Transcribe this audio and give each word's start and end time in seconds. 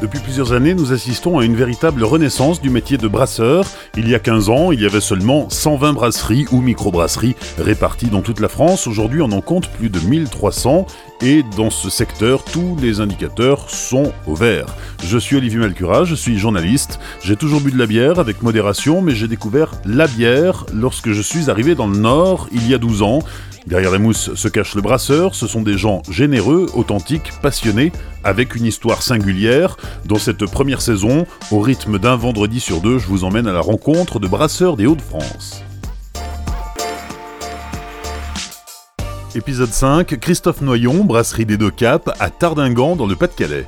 Depuis 0.00 0.20
plusieurs 0.20 0.54
années, 0.54 0.72
nous 0.72 0.94
assistons 0.94 1.38
à 1.38 1.44
une 1.44 1.54
véritable 1.54 2.04
renaissance 2.04 2.62
du 2.62 2.70
métier 2.70 2.96
de 2.96 3.06
brasseur. 3.06 3.66
Il 3.98 4.08
y 4.08 4.14
a 4.14 4.18
15 4.18 4.48
ans, 4.48 4.72
il 4.72 4.80
y 4.80 4.86
avait 4.86 5.00
seulement 5.00 5.50
120 5.50 5.92
brasseries 5.92 6.46
ou 6.52 6.62
microbrasseries 6.62 7.36
réparties 7.58 8.08
dans 8.08 8.22
toute 8.22 8.40
la 8.40 8.48
France. 8.48 8.86
Aujourd'hui, 8.86 9.20
on 9.20 9.30
en 9.30 9.42
compte 9.42 9.68
plus 9.68 9.90
de 9.90 10.00
1300 10.00 10.86
et 11.22 11.42
dans 11.56 11.70
ce 11.70 11.90
secteur, 11.90 12.44
tous 12.44 12.76
les 12.80 13.00
indicateurs 13.00 13.68
sont 13.68 14.12
au 14.26 14.34
vert. 14.34 14.66
Je 15.04 15.18
suis 15.18 15.36
Olivier 15.36 15.58
Malcura, 15.58 16.04
je 16.04 16.14
suis 16.14 16.38
journaliste. 16.38 16.98
J'ai 17.22 17.36
toujours 17.36 17.60
bu 17.60 17.70
de 17.70 17.78
la 17.78 17.86
bière 17.86 18.18
avec 18.18 18.42
modération, 18.42 19.02
mais 19.02 19.14
j'ai 19.14 19.28
découvert 19.28 19.72
la 19.84 20.06
bière 20.06 20.66
lorsque 20.72 21.12
je 21.12 21.22
suis 21.22 21.50
arrivé 21.50 21.74
dans 21.74 21.86
le 21.86 21.98
Nord 21.98 22.48
il 22.52 22.68
y 22.68 22.74
a 22.74 22.78
12 22.78 23.02
ans. 23.02 23.20
Derrière 23.66 23.92
les 23.92 23.98
mousses 23.98 24.34
se 24.34 24.48
cache 24.48 24.74
le 24.74 24.80
brasseur, 24.80 25.34
ce 25.34 25.46
sont 25.46 25.62
des 25.62 25.76
gens 25.76 26.02
généreux, 26.10 26.66
authentiques, 26.74 27.30
passionnés, 27.42 27.92
avec 28.24 28.54
une 28.54 28.64
histoire 28.64 29.02
singulière. 29.02 29.76
Dans 30.06 30.16
cette 30.16 30.46
première 30.46 30.80
saison, 30.80 31.26
au 31.50 31.60
rythme 31.60 31.98
d'un 31.98 32.16
vendredi 32.16 32.58
sur 32.58 32.80
deux, 32.80 32.98
je 32.98 33.06
vous 33.06 33.24
emmène 33.24 33.46
à 33.46 33.52
la 33.52 33.60
rencontre 33.60 34.18
de 34.18 34.26
brasseurs 34.26 34.76
des 34.76 34.86
Hauts-de-France. 34.86 35.62
Épisode 39.36 39.70
5, 39.70 40.18
Christophe 40.18 40.60
Noyon, 40.60 41.04
brasserie 41.04 41.46
des 41.46 41.56
Deux 41.56 41.70
Caps, 41.70 42.10
à 42.18 42.30
Tardingan, 42.30 42.96
dans 42.96 43.06
le 43.06 43.14
Pas-de-Calais. 43.14 43.64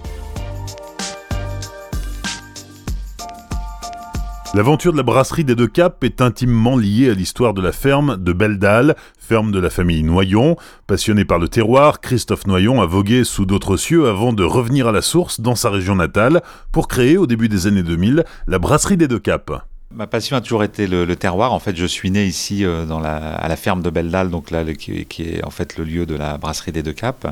L'aventure 4.55 4.91
de 4.91 4.97
la 4.97 5.05
brasserie 5.05 5.45
des 5.45 5.55
Deux 5.55 5.69
Caps 5.69 5.97
est 6.03 6.21
intimement 6.21 6.77
liée 6.77 7.11
à 7.11 7.15
l'histoire 7.15 7.55
de 7.55 7.63
la 7.63 7.71
ferme 7.71 8.17
de 8.17 8.33
Belledal, 8.33 8.97
ferme 9.17 9.53
de 9.53 9.61
la 9.61 9.71
famille 9.71 10.03
Noyon. 10.03 10.57
Passionné 10.89 11.25
par 11.25 11.39
le 11.39 11.49
terroir, 11.49 12.01
Christophe 12.01 12.49
Noyon 12.49 12.83
a 12.83 12.87
vogué 12.87 13.23
sous 13.23 13.47
d'autres 13.47 13.77
cieux 13.77 14.09
avant 14.09 14.33
de 14.33 14.43
revenir 14.43 14.89
à 14.89 14.93
la 14.93 15.01
source 15.01 15.41
dans 15.41 15.55
sa 15.55 15.71
région 15.71 15.95
natale 15.95 16.43
pour 16.73 16.89
créer 16.89 17.17
au 17.17 17.29
début 17.29 17.49
des 17.49 17.69
années 17.69 17.85
2000 17.85 18.25
la 18.49 18.59
brasserie 18.59 18.97
des 18.97 19.07
Deux 19.07 19.21
Caps. 19.21 19.63
Ma 19.95 20.07
passion 20.07 20.37
a 20.37 20.41
toujours 20.41 20.65
été 20.65 20.87
le, 20.87 21.17
terroir. 21.17 21.53
En 21.53 21.59
fait, 21.59 21.77
je 21.77 21.87
suis 21.87 22.11
né 22.11 22.25
ici 22.25 22.65
euh, 22.65 22.87
dans 22.87 23.01
la, 23.01 23.35
à 23.35 23.49
la 23.49 23.57
ferme 23.57 23.83
de 23.83 23.91
Belledal, 23.91 24.31
donc 24.31 24.51
là, 24.51 24.65
qui, 24.75 25.05
qui, 25.07 25.23
est 25.25 25.45
en 25.45 25.51
fait 25.51 25.77
le 25.77 25.85
lieu 25.85 26.07
de 26.07 26.15
la 26.15 26.39
brasserie 26.39 26.73
des 26.73 26.83
Deux 26.83 26.93
Caps 26.93 27.27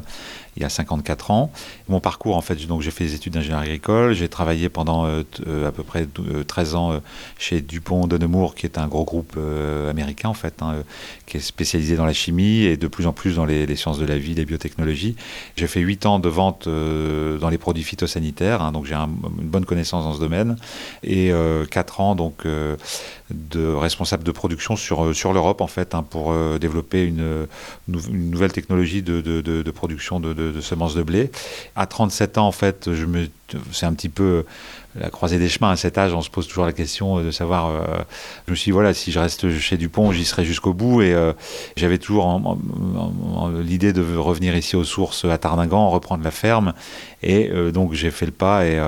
il 0.56 0.62
y 0.62 0.66
a 0.66 0.68
54 0.68 1.30
ans. 1.30 1.52
Mon 1.88 2.00
parcours, 2.00 2.36
en 2.36 2.40
fait, 2.40 2.66
donc 2.66 2.82
j'ai 2.82 2.90
fait 2.90 3.04
des 3.04 3.14
études 3.14 3.34
d'ingénieur 3.34 3.60
agricole. 3.60 4.14
J'ai 4.14 4.28
travaillé 4.28 4.68
pendant 4.68 5.06
euh, 5.06 5.22
euh, 5.46 5.68
à 5.68 5.72
peu 5.72 5.82
près 5.82 6.06
13 6.46 6.74
euh, 6.74 6.76
ans 6.76 7.00
chez 7.38 7.60
Dupont 7.60 8.06
de 8.06 8.18
Nemours, 8.18 8.54
qui 8.54 8.66
est 8.66 8.78
un 8.78 8.88
gros 8.88 9.04
groupe 9.04 9.38
américain, 9.88 10.28
en 10.28 10.34
fait, 10.34 10.62
hein, 10.62 10.82
qui 11.26 11.36
est 11.36 11.40
spécialisé 11.40 11.96
dans 11.96 12.04
la 12.04 12.12
chimie 12.12 12.62
et 12.62 12.76
de 12.76 12.88
plus 12.88 13.06
en 13.06 13.12
plus 13.12 13.36
dans 13.36 13.44
les, 13.44 13.76
sciences 13.76 13.98
de 13.98 14.06
la 14.06 14.18
vie, 14.18 14.34
les 14.34 14.44
biotechnologies. 14.44 15.16
J'ai 15.56 15.66
fait 15.66 15.80
8 15.80 16.06
ans 16.06 16.18
de 16.18 16.28
vente 16.28 16.68
dans 16.68 17.48
les 17.48 17.58
produits 17.58 17.84
phytosanitaires, 17.84 18.62
hein, 18.62 18.72
donc 18.72 18.86
j'ai 18.86 18.94
une 18.94 19.16
bonne 19.48 19.64
connaissance 19.64 20.04
dans 20.04 20.14
ce 20.14 20.20
domaine. 20.20 20.56
Et 21.02 21.32
4 21.70 22.00
ans, 22.00 22.14
donc 22.14 22.46
de 23.30 23.72
responsable 23.72 24.24
de 24.24 24.32
production 24.32 24.76
sur, 24.76 25.14
sur 25.14 25.32
l'Europe 25.32 25.60
en 25.60 25.68
fait 25.68 25.94
hein, 25.94 26.02
pour 26.02 26.34
développer 26.58 27.04
une, 27.04 27.46
nouvelle 27.88 28.52
technologie 28.52 29.02
de, 29.02 29.20
de, 29.20 29.40
de 29.40 29.70
production 29.70 30.20
de, 30.20 30.39
de, 30.40 30.60
semences 30.60 30.94
de 30.94 31.02
blé. 31.02 31.30
À 31.76 31.86
37 31.86 32.38
ans, 32.38 32.46
en 32.46 32.52
fait, 32.52 32.92
je 32.92 33.06
me, 33.06 33.28
c'est 33.72 33.86
un 33.86 33.92
petit 33.92 34.08
peu 34.08 34.44
la 34.98 35.10
croisée 35.10 35.38
des 35.38 35.48
chemins. 35.48 35.70
À 35.70 35.76
cet 35.76 35.98
âge, 35.98 36.12
on 36.14 36.20
se 36.20 36.30
pose 36.30 36.48
toujours 36.48 36.64
la 36.64 36.72
question 36.72 37.22
de 37.22 37.30
savoir. 37.30 37.68
Euh, 37.68 38.02
je 38.46 38.50
me 38.50 38.56
suis 38.56 38.70
dit, 38.70 38.72
voilà, 38.72 38.92
si 38.92 39.12
je 39.12 39.18
reste 39.18 39.56
chez 39.58 39.76
Dupont, 39.76 40.12
j'y 40.12 40.24
serai 40.24 40.44
jusqu'au 40.44 40.74
bout. 40.74 41.02
Et 41.02 41.14
euh, 41.14 41.32
j'avais 41.76 41.98
toujours 41.98 42.58
l'idée 43.60 43.92
de 43.92 44.16
revenir 44.16 44.56
ici 44.56 44.76
aux 44.76 44.84
sources 44.84 45.24
à 45.24 45.38
Tardingan, 45.38 45.90
reprendre 45.90 46.24
la 46.24 46.30
ferme. 46.30 46.72
Et 47.22 47.50
euh, 47.50 47.70
donc, 47.70 47.92
j'ai 47.92 48.10
fait 48.10 48.26
le 48.26 48.32
pas 48.32 48.66
et 48.66 48.80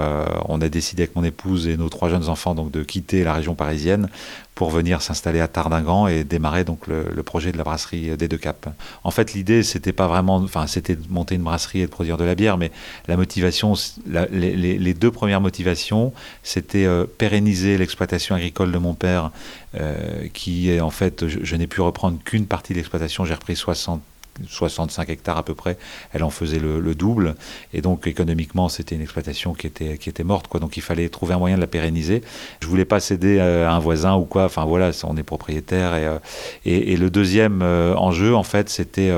on 0.48 0.60
a 0.60 0.68
décidé 0.68 1.04
avec 1.04 1.14
mon 1.16 1.24
épouse 1.24 1.68
et 1.68 1.76
nos 1.76 1.88
trois 1.88 2.08
jeunes 2.08 2.28
enfants 2.28 2.54
donc, 2.54 2.70
de 2.70 2.82
quitter 2.82 3.24
la 3.24 3.34
région 3.34 3.54
parisienne 3.54 4.08
pour 4.54 4.70
venir 4.70 5.00
s'installer 5.00 5.40
à 5.40 5.48
Tardingan 5.48 6.06
et 6.06 6.24
démarrer 6.24 6.64
donc 6.64 6.86
le, 6.86 7.22
projet 7.22 7.52
de 7.52 7.58
la 7.58 7.64
brasserie 7.64 8.16
des 8.16 8.28
Deux 8.28 8.36
Caps. 8.36 8.68
En 9.02 9.10
fait, 9.10 9.32
l'idée, 9.32 9.62
c'était 9.62 9.92
pas 9.92 10.06
vraiment, 10.06 10.36
enfin, 10.36 10.66
c'était 10.66 10.96
de 10.96 11.02
monter 11.08 11.36
une 11.36 11.42
brasserie 11.42 11.80
et 11.80 11.86
de 11.86 11.90
produire 11.90 12.16
de 12.16 12.24
la 12.24 12.34
bière, 12.34 12.58
mais 12.58 12.70
la 13.08 13.16
motivation, 13.16 13.74
les, 14.30 14.94
deux 14.94 15.10
premières 15.10 15.40
motivations 15.40 16.12
c'était 16.42 16.84
euh, 16.84 17.06
pérenniser 17.06 17.78
l'exploitation 17.78 18.34
agricole 18.34 18.72
de 18.72 18.78
mon 18.78 18.94
père, 18.94 19.30
euh, 19.74 20.26
qui 20.32 20.70
est 20.70 20.80
en 20.80 20.90
fait, 20.90 21.26
je, 21.26 21.56
n'ai 21.56 21.66
pu 21.66 21.80
reprendre 21.80 22.18
qu'une 22.24 22.46
partie 22.46 22.72
de 22.72 22.78
l'exploitation, 22.78 23.24
j'ai 23.24 23.34
repris 23.34 23.56
60 23.56 24.02
65 24.46 25.08
hectares 25.10 25.38
à 25.38 25.44
peu 25.44 25.54
près, 25.54 25.76
elle 26.12 26.24
en 26.24 26.30
faisait 26.30 26.58
le, 26.58 26.94
double. 26.94 27.36
Et 27.72 27.80
donc 27.80 28.06
économiquement, 28.06 28.68
c'était 28.68 28.94
une 28.94 29.00
exploitation 29.00 29.54
qui 29.54 29.66
était, 29.66 29.98
qui 29.98 30.08
était 30.08 30.24
morte. 30.24 30.48
Quoi. 30.48 30.60
Donc 30.60 30.76
il 30.76 30.82
fallait 30.82 31.08
trouver 31.08 31.34
un 31.34 31.38
moyen 31.38 31.56
de 31.56 31.60
la 31.60 31.66
pérenniser. 31.66 32.22
Je 32.60 32.66
voulais 32.66 32.84
pas 32.84 33.00
céder 33.00 33.40
à 33.40 33.72
un 33.72 33.78
voisin 33.78 34.14
ou 34.14 34.24
quoi. 34.24 34.44
Enfin 34.44 34.64
voilà, 34.64 34.90
on 35.04 35.16
est 35.16 35.22
propriétaire. 35.22 35.94
Et, 35.94 36.06
euh, 36.06 36.18
et, 36.64 36.96
le 36.96 37.10
deuxième 37.10 37.62
enjeu, 37.62 38.34
en 38.34 38.42
fait, 38.42 38.68
c'était 38.68 39.10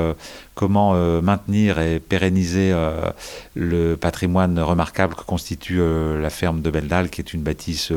comment 0.54 0.94
euh, 0.94 1.20
maintenir 1.20 1.80
et 1.80 1.98
pérenniser 1.98 2.70
euh, 2.72 3.10
le 3.54 3.96
patrimoine 3.96 4.60
remarquable 4.60 5.14
que 5.14 5.22
constitue 5.22 5.80
euh, 5.80 6.20
la 6.20 6.30
ferme 6.30 6.62
de 6.62 6.70
Beldal, 6.70 7.10
qui 7.10 7.20
est 7.20 7.34
une 7.34 7.42
bâtisse 7.42 7.92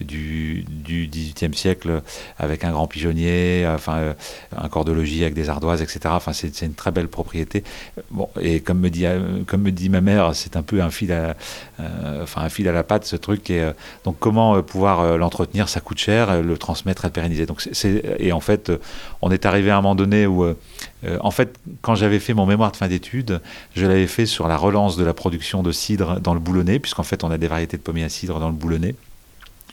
du, 0.00 0.64
XVIIIe 0.68 1.54
siècle 1.54 2.02
avec 2.38 2.64
un 2.64 2.72
grand 2.72 2.88
pigeonnier, 2.88 3.66
enfin 3.72 4.14
un 4.56 4.68
corps 4.68 4.84
de 4.84 4.92
logis 4.92 5.22
avec 5.22 5.34
des 5.34 5.48
ardoises, 5.48 5.82
etc. 5.82 6.00
Enfin, 6.08 6.32
c'est 6.32 6.62
une 6.62 6.74
très 6.74 6.90
belle 6.90 7.08
propriété. 7.08 7.62
Bon, 8.10 8.28
et 8.40 8.60
comme 8.60 8.80
me 8.80 8.90
dit, 8.90 9.06
comme 9.46 9.62
me 9.62 9.70
dit 9.70 9.88
ma 9.88 10.00
mère, 10.00 10.34
c'est 10.34 10.56
un 10.56 10.62
peu 10.62 10.82
un 10.82 10.90
fil 10.90 11.12
à, 11.12 11.36
enfin 12.22 12.42
un 12.42 12.48
fil 12.48 12.68
à 12.68 12.72
la 12.72 12.82
patte 12.82 13.04
ce 13.04 13.16
truc. 13.16 13.50
Et 13.50 13.70
donc 14.04 14.16
comment 14.18 14.60
pouvoir 14.62 15.16
l'entretenir, 15.16 15.68
ça 15.68 15.80
coûte 15.80 15.98
cher, 15.98 16.42
le 16.42 16.58
transmettre 16.58 17.04
et 17.04 17.08
le 17.08 17.12
pérenniser. 17.12 17.46
Donc 17.46 17.68
et 18.18 18.32
en 18.32 18.40
fait, 18.40 18.72
on 19.22 19.30
est 19.30 19.46
arrivé 19.46 19.70
à 19.70 19.78
un 19.78 19.82
moment 19.82 19.94
donné 19.94 20.26
où 20.26 20.44
euh, 21.04 21.18
en 21.20 21.30
fait, 21.30 21.58
quand 21.82 21.94
j'avais 21.94 22.18
fait 22.18 22.34
mon 22.34 22.46
mémoire 22.46 22.72
de 22.72 22.76
fin 22.76 22.88
d'études, 22.88 23.40
je 23.74 23.86
l'avais 23.86 24.06
fait 24.06 24.26
sur 24.26 24.48
la 24.48 24.56
relance 24.56 24.96
de 24.96 25.04
la 25.04 25.14
production 25.14 25.62
de 25.62 25.72
cidre 25.72 26.20
dans 26.20 26.34
le 26.34 26.40
Boulonnais, 26.40 26.78
puisqu'en 26.78 27.02
fait, 27.02 27.24
on 27.24 27.30
a 27.30 27.38
des 27.38 27.48
variétés 27.48 27.76
de 27.76 27.82
pommiers 27.82 28.04
à 28.04 28.08
cidre 28.08 28.38
dans 28.40 28.48
le 28.48 28.54
Boulonnais. 28.54 28.94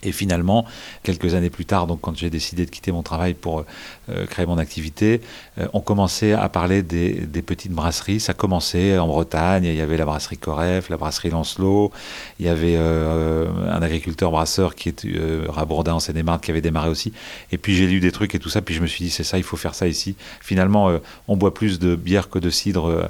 Et 0.02 0.12
finalement, 0.12 0.64
quelques 1.02 1.34
années 1.34 1.50
plus 1.50 1.64
tard, 1.64 1.86
donc 1.86 2.00
quand 2.00 2.16
j'ai 2.16 2.30
décidé 2.30 2.64
de 2.64 2.70
quitter 2.70 2.92
mon 2.92 3.02
travail 3.02 3.34
pour 3.34 3.64
euh, 4.10 4.26
créer 4.26 4.46
mon 4.46 4.58
activité, 4.58 5.20
euh, 5.58 5.66
on 5.72 5.80
commençait 5.80 6.32
à 6.32 6.48
parler 6.48 6.82
des, 6.82 7.26
petites 7.42 7.72
brasseries. 7.72 8.20
Ça 8.20 8.34
commençait 8.34 8.98
en 8.98 9.06
Bretagne, 9.08 9.64
il 9.64 9.74
y 9.74 9.80
avait 9.80 9.96
la 9.96 10.04
brasserie 10.04 10.38
Coref, 10.38 10.88
la 10.88 10.96
brasserie 10.96 11.30
Lancelot, 11.30 11.92
il 12.38 12.46
y 12.46 12.48
avait 12.48 12.76
euh, 12.76 13.48
un 13.70 13.82
agriculteur 13.82 14.30
brasseur 14.30 14.74
qui 14.74 14.90
est 14.90 15.06
Rabourdin 15.48 15.94
en 15.94 16.00
Seine-et-Marne 16.00 16.40
qui 16.40 16.50
avait 16.50 16.60
démarré 16.60 16.90
aussi. 16.90 17.12
Et 17.52 17.58
puis 17.58 17.74
j'ai 17.74 17.86
lu 17.86 18.00
des 18.00 18.12
trucs 18.12 18.34
et 18.34 18.38
tout 18.38 18.50
ça, 18.50 18.62
puis 18.62 18.74
je 18.74 18.80
me 18.80 18.86
suis 18.86 19.04
dit 19.04 19.10
c'est 19.10 19.24
ça, 19.24 19.38
il 19.38 19.44
faut 19.44 19.56
faire 19.56 19.74
ça 19.74 19.88
ici. 19.88 20.14
Finalement, 20.40 20.92
on 21.26 21.36
boit 21.36 21.54
plus 21.54 21.78
de 21.78 21.96
bière 21.96 22.28
que 22.28 22.38
de 22.38 22.50
cidre 22.50 23.08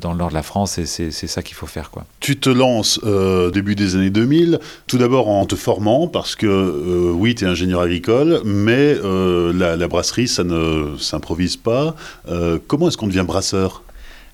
dans 0.00 0.12
le 0.12 0.18
nord 0.18 0.30
de 0.30 0.34
la 0.34 0.42
France 0.42 0.78
et 0.78 0.86
c'est 0.86 1.10
ça 1.10 1.42
qu'il 1.42 1.54
faut 1.54 1.66
faire. 1.66 1.90
Quoi. 1.90 2.04
Tu 2.20 2.38
te 2.38 2.50
lances 2.50 3.00
début 3.52 3.74
des 3.74 3.94
années 3.96 4.10
2000, 4.10 4.58
tout 4.86 4.98
d'abord 4.98 5.28
en 5.28 5.46
te 5.46 5.56
formant 5.56 6.08
parce 6.18 6.34
que 6.34 6.46
euh, 6.48 7.12
oui, 7.12 7.36
tu 7.36 7.44
es 7.44 7.46
ingénieur 7.46 7.80
agricole, 7.80 8.40
mais 8.44 8.96
euh, 9.04 9.52
la, 9.52 9.86
brasserie, 9.86 10.26
ça 10.26 10.42
ne 10.42 10.96
s'improvise 10.98 11.56
pas. 11.56 11.94
Euh, 12.28 12.58
comment 12.66 12.88
est-ce 12.88 12.96
qu'on 12.96 13.06
devient 13.06 13.24
brasseur? 13.24 13.84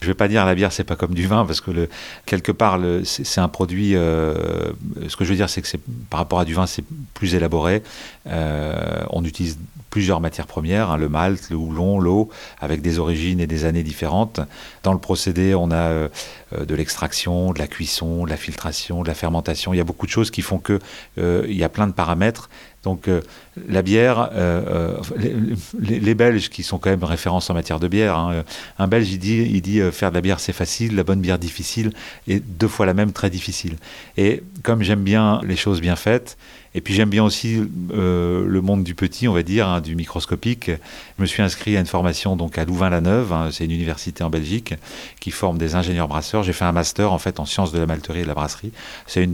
Je 0.05 0.09
vais 0.09 0.15
pas 0.15 0.29
dire 0.29 0.45
la 0.47 0.55
bière 0.55 0.73
c'est 0.73 0.85
pas 0.85 0.97
comme 0.97 1.15
du 1.15 1.27
vin 1.27 1.45
parce 1.45 1.61
que 1.61 1.89
quelque 2.27 2.53
part 2.53 2.79
c'est 3.05 3.41
un 3.41 3.49
produit. 3.49 3.93
ce 3.93 5.17
que 5.17 5.25
je 5.25 5.31
veux 5.31 5.37
dire 5.37 5.51
c'est 5.51 5.63
que 5.63 5.69
par 6.11 6.21
rapport 6.21 6.41
à 6.41 6.45
du 6.45 6.55
vin 6.55 6.67
c'est 6.67 6.85
plus 7.15 7.35
élaboré. 7.35 7.83
on 8.27 9.25
utilise 9.25 9.59
plusieurs 9.95 10.21
matières 10.21 10.49
premières, 10.49 10.91
hein, 10.91 10.97
le 10.97 11.09
malt, 11.09 11.51
le 11.51 11.57
houblon, 11.57 12.01
l'eau, 12.01 12.29
avec 12.61 12.83
des 12.83 12.99
origines 12.99 13.39
et 13.39 13.47
des 13.47 13.65
années 13.65 13.85
différentes. 13.85 14.41
Dans 14.83 14.93
le 14.93 14.99
procédé, 14.99 15.55
on 15.55 15.71
a 15.71 15.77
euh, 15.77 16.09
euh, 16.53 16.65
de 16.65 16.75
l'extraction, 16.75 17.53
de 17.53 17.61
la 17.61 17.69
cuisson, 17.69 18.25
de 18.25 18.31
la 18.31 18.37
filtration, 18.37 19.05
de 19.05 19.07
la 19.07 19.15
fermentation. 19.15 19.73
Il 19.73 19.77
y 19.77 19.81
a 19.81 19.85
beaucoup 19.85 20.07
de 20.07 20.11
choses 20.11 20.33
qui 20.33 20.43
font 20.43 20.59
que 20.59 20.81
euh, 21.19 21.47
il 21.49 21.57
y 21.57 21.63
a 21.63 21.69
plein 21.69 21.87
de 21.87 21.93
paramètres. 21.93 22.51
Donc 22.85 23.09
la 23.69 23.83
bière, 23.83 24.31
les, 25.79 26.15
Belges 26.15 26.49
qui 26.49 26.63
sont 26.63 26.79
quand 26.79 26.91
même 26.91 27.03
références 27.03 27.51
en 27.51 27.55
matière 27.55 27.81
de 27.81 27.89
bière, 27.89 28.17
hein, 28.17 28.45
un 28.79 28.87
Belge 28.87 29.09
dit 29.19 29.81
faire 29.91 30.11
de 30.11 30.15
la 30.15 30.21
bière 30.21 30.39
c'est 30.39 30.53
facile, 30.53 30.95
la 30.95 31.03
bonne 31.03 31.21
bière 31.21 31.39
difficile, 31.39 31.93
et 32.29 32.41
deux 32.41 32.69
fois 32.69 32.87
la 32.87 32.95
même 32.95 33.13
très 33.13 33.31
difficile. 33.31 33.77
Et 34.17 34.43
comme 34.63 34.83
j'aime 34.83 35.03
bien 35.03 35.41
les 35.45 35.57
choses 35.57 35.81
bien 35.81 35.97
faites, 35.97 36.37
et 36.75 36.81
puis 36.81 36.93
j'aime 36.93 37.09
bien 37.09 37.23
aussi 37.23 37.63
euh, 37.93 38.45
le 38.45 38.61
monde 38.61 38.83
du 38.83 38.97
petit, 38.97 39.29
on 39.29 39.33
va 39.33 39.45
dire, 39.45 39.69
hein, 39.69 39.81
du 39.81 39.95
microscopique. 39.95 40.71
Je 41.17 41.23
me 41.23 41.27
suis 41.27 41.41
inscrit 41.41 41.77
à 41.77 41.81
une 41.81 41.87
formation 41.87 42.35
donc 42.35 42.59
à 42.59 42.65
Louvain-la-Neuve, 42.65 43.33
hein, 43.33 43.49
c'est 43.53 43.65
une 43.65 43.71
université 43.71 44.25
en 44.25 44.31
Belgique 44.31 44.75
qui 45.21 45.31
forme 45.31 45.57
des 45.57 45.77
ingénieurs 45.77 46.09
brasseurs. 46.09 46.43
J'ai 46.43 46.53
fait 46.53 46.65
un 46.65 46.73
master 46.73 47.13
en 47.13 47.19
fait 47.19 47.39
en 47.39 47.45
sciences 47.45 47.71
de 47.71 47.79
la 47.79 47.87
malterie 47.87 48.21
et 48.21 48.23
de 48.23 48.29
la 48.29 48.35
brasserie. 48.35 48.73
C'est 49.07 49.29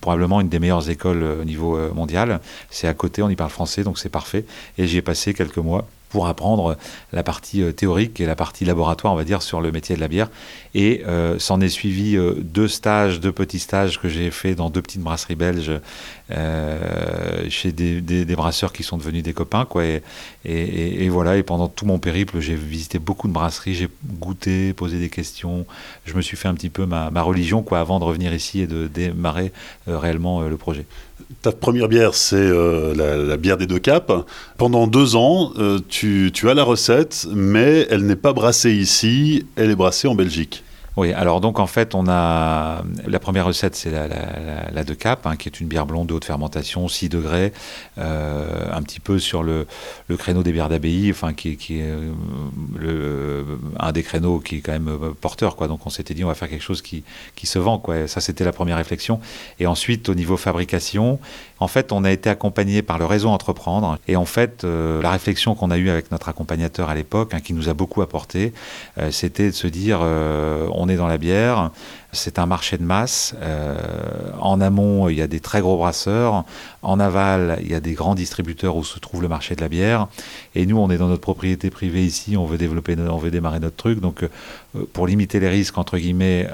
probablement 0.00 0.40
une 0.40 0.48
des 0.48 0.58
meilleures 0.58 0.90
écoles 0.90 1.22
euh, 1.22 1.42
au 1.42 1.44
niveau 1.44 1.76
euh, 1.76 1.92
mondial. 1.92 2.40
C'est 2.70 2.88
à 2.88 2.94
côté, 2.94 3.22
on 3.22 3.30
y 3.30 3.36
parle 3.36 3.50
français, 3.50 3.84
donc 3.84 4.00
c'est 4.00 4.08
parfait. 4.08 4.44
Et 4.76 4.88
j'y 4.88 4.96
ai 4.96 5.02
passé 5.02 5.34
quelques 5.34 5.58
mois 5.58 5.86
pour 6.08 6.26
apprendre 6.26 6.76
la 7.14 7.22
partie 7.22 7.62
théorique 7.72 8.20
et 8.20 8.26
la 8.26 8.36
partie 8.36 8.66
laboratoire, 8.66 9.14
on 9.14 9.16
va 9.16 9.24
dire, 9.24 9.40
sur 9.40 9.62
le 9.62 9.72
métier 9.72 9.96
de 9.96 10.00
la 10.00 10.08
bière. 10.08 10.28
Et 10.74 11.02
s'en 11.38 11.58
est 11.62 11.70
suivi 11.70 12.18
deux 12.36 12.68
stages, 12.68 13.18
deux 13.18 13.32
petits 13.32 13.58
stages 13.58 13.98
que 13.98 14.10
j'ai 14.10 14.30
fait 14.30 14.54
dans 14.54 14.68
deux 14.68 14.82
petites 14.82 15.00
brasseries 15.00 15.36
belges 15.36 15.72
chez 17.48 17.72
des, 17.72 18.36
brasseurs 18.36 18.72
qui 18.72 18.82
sont 18.82 18.96
devenus 18.96 19.22
des 19.22 19.32
copains, 19.32 19.64
quoi. 19.64 19.84
Et, 20.44 21.08
voilà. 21.08 21.36
Et 21.36 21.42
pendant 21.42 21.68
tout 21.68 21.86
mon 21.86 21.98
périple, 21.98 22.40
j'ai 22.40 22.54
visité 22.54 22.98
beaucoup 22.98 23.28
de 23.28 23.32
brasseries, 23.32 23.74
j'ai 23.74 23.88
goûté, 24.20 24.72
posé 24.72 24.98
des 24.98 25.08
questions. 25.08 25.66
Je 26.04 26.14
me 26.14 26.22
suis 26.22 26.36
fait 26.36 26.48
un 26.48 26.54
petit 26.54 26.70
peu 26.70 26.86
ma, 26.86 27.10
religion, 27.22 27.62
quoi, 27.62 27.80
avant 27.80 27.98
de 27.98 28.04
revenir 28.04 28.34
ici 28.34 28.60
et 28.60 28.66
de 28.66 28.86
démarrer 28.86 29.52
réellement 29.86 30.42
le 30.42 30.56
projet. 30.56 30.86
Ta 31.40 31.52
première 31.52 31.88
bière, 31.88 32.14
c'est 32.14 32.36
euh, 32.36 32.94
la, 32.94 33.36
bière 33.36 33.56
des 33.56 33.66
deux 33.66 33.78
caps. 33.78 34.12
Pendant 34.58 34.86
deux 34.86 35.16
ans, 35.16 35.52
euh, 35.56 35.78
tu, 35.88 36.30
tu, 36.32 36.48
as 36.50 36.54
la 36.54 36.64
recette, 36.64 37.26
mais 37.32 37.86
elle 37.90 38.06
n'est 38.06 38.16
pas 38.16 38.32
brassée 38.32 38.72
ici, 38.72 39.46
elle 39.56 39.70
est 39.70 39.76
brassée 39.76 40.08
en 40.08 40.14
Belgique. 40.14 40.62
Oui, 40.98 41.10
alors 41.14 41.40
donc 41.40 41.58
en 41.58 41.66
fait, 41.66 41.94
on 41.94 42.06
a 42.06 42.82
la 43.06 43.18
première 43.18 43.46
recette, 43.46 43.74
c'est 43.74 43.90
la, 43.90 44.08
la, 44.70 44.84
De 44.84 44.92
Cap, 44.92 45.26
hein, 45.26 45.36
qui 45.36 45.48
est 45.48 45.58
une 45.58 45.66
bière 45.66 45.86
blonde 45.86 46.08
de 46.08 46.12
haute 46.12 46.26
fermentation, 46.26 46.86
6 46.86 47.08
degrés, 47.08 47.54
euh, 47.96 48.66
un 48.70 48.82
petit 48.82 49.00
peu 49.00 49.18
sur 49.18 49.42
le, 49.42 49.66
créneau 50.18 50.42
des 50.42 50.52
bières 50.52 50.68
d'abbaye, 50.68 51.10
enfin 51.10 51.32
qui, 51.32 51.52
est 51.70 51.82
euh, 51.82 53.42
un 53.78 53.92
des 53.92 54.02
créneaux 54.02 54.38
qui 54.38 54.56
est 54.56 54.60
quand 54.60 54.72
même 54.72 54.88
euh, 54.88 55.14
porteur, 55.18 55.56
quoi. 55.56 55.66
Donc 55.66 55.86
on 55.86 55.90
s'était 55.90 56.12
dit 56.12 56.24
on 56.24 56.28
va 56.28 56.34
faire 56.34 56.50
quelque 56.50 56.62
chose 56.62 56.82
qui, 56.82 57.04
qui 57.36 57.46
se 57.46 57.58
vend, 57.58 57.78
quoi. 57.78 58.06
Ça 58.06 58.20
c'était 58.20 58.44
la 58.44 58.52
première 58.52 58.76
réflexion. 58.76 59.18
Et 59.60 59.66
ensuite 59.66 60.10
au 60.10 60.14
niveau 60.14 60.36
fabrication, 60.36 61.18
en 61.58 61.68
fait, 61.68 61.92
on 61.92 62.04
a 62.04 62.10
été 62.10 62.28
accompagné 62.28 62.82
par 62.82 62.98
le 62.98 63.06
réseau 63.06 63.30
Entreprendre. 63.30 63.98
Et 64.08 64.16
en 64.16 64.26
fait, 64.26 64.64
la 64.64 65.10
réflexion 65.10 65.54
qu'on 65.54 65.70
a 65.70 65.78
eue 65.78 65.88
avec 65.88 66.10
notre 66.10 66.28
accompagnateur 66.28 66.90
à 66.90 66.94
l'époque, 66.94 67.32
hein, 67.32 67.40
qui 67.40 67.54
nous 67.54 67.68
a 67.68 67.74
beaucoup 67.74 68.02
apporté, 68.02 68.52
c'était 69.10 69.46
de 69.46 69.54
se 69.54 69.68
dire, 69.68 70.00
on 70.82 70.88
est 70.88 70.96
dans 70.96 71.06
la 71.06 71.18
bière, 71.18 71.70
c'est 72.12 72.38
un 72.38 72.46
marché 72.46 72.76
de 72.76 72.82
masse. 72.82 73.34
en 74.40 74.60
amont, 74.60 75.08
il 75.08 75.16
y 75.16 75.22
a 75.22 75.26
des 75.26 75.40
très 75.40 75.60
gros 75.60 75.76
brasseurs. 75.76 76.44
En 76.82 77.00
aval, 77.00 77.58
il 77.62 77.70
y 77.70 77.74
a 77.74 77.80
des 77.80 77.92
grands 77.92 78.14
distributeurs 78.14 78.76
où 78.76 78.84
se 78.84 78.98
trouve 78.98 79.22
le 79.22 79.28
marché 79.28 79.54
de 79.54 79.60
la 79.60 79.68
bière. 79.68 80.08
Et 80.54 80.66
nous, 80.66 80.78
on 80.78 80.90
est 80.90 80.98
dans 80.98 81.08
notre 81.08 81.22
propriété 81.22 81.70
privée 81.70 82.04
ici, 82.04 82.36
on 82.36 82.44
veut 82.44 82.58
développer, 82.58 82.96
on 82.98 83.18
veut 83.18 83.30
démarrer 83.30 83.60
notre 83.60 83.76
truc. 83.76 84.00
Donc, 84.00 84.28
pour 84.92 85.06
limiter 85.06 85.40
les 85.40 85.48
risques, 85.48 85.78
entre 85.78 85.96
guillemets, 85.98 86.48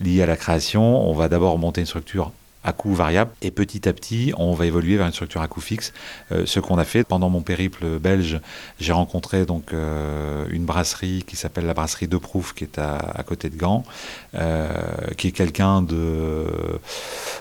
liés 0.00 0.22
à 0.22 0.26
la 0.26 0.36
création, 0.36 1.08
on 1.08 1.14
va 1.14 1.28
d'abord 1.28 1.58
monter 1.58 1.80
une 1.80 1.86
structure 1.86 2.32
à 2.68 2.72
coût 2.72 2.94
variable. 2.94 3.30
Et 3.42 3.50
petit 3.50 3.88
à 3.88 3.92
petit, 3.92 4.32
on 4.36 4.52
va 4.52 4.66
évoluer 4.66 4.96
vers 4.98 5.06
une 5.06 5.12
structure 5.12 5.40
à 5.40 5.48
coût 5.48 5.60
fixe. 5.60 5.92
Euh, 6.32 6.44
ce 6.44 6.60
qu'on 6.60 6.78
a 6.78 6.84
fait 6.84 7.02
pendant 7.02 7.30
mon 7.30 7.40
périple 7.40 7.98
belge, 7.98 8.40
j'ai 8.78 8.92
rencontré 8.92 9.46
donc 9.46 9.72
euh, 9.72 10.44
une 10.50 10.64
brasserie 10.64 11.24
qui 11.26 11.34
s'appelle 11.34 11.66
la 11.66 11.74
brasserie 11.74 12.08
de 12.08 12.18
Prouf, 12.18 12.52
qui 12.52 12.64
est 12.64 12.78
à, 12.78 13.24
côté 13.26 13.48
de 13.48 13.56
Gand, 13.56 13.84
euh, 14.34 14.68
qui 15.16 15.28
est 15.28 15.32
quelqu'un 15.32 15.80
de, 15.80 16.44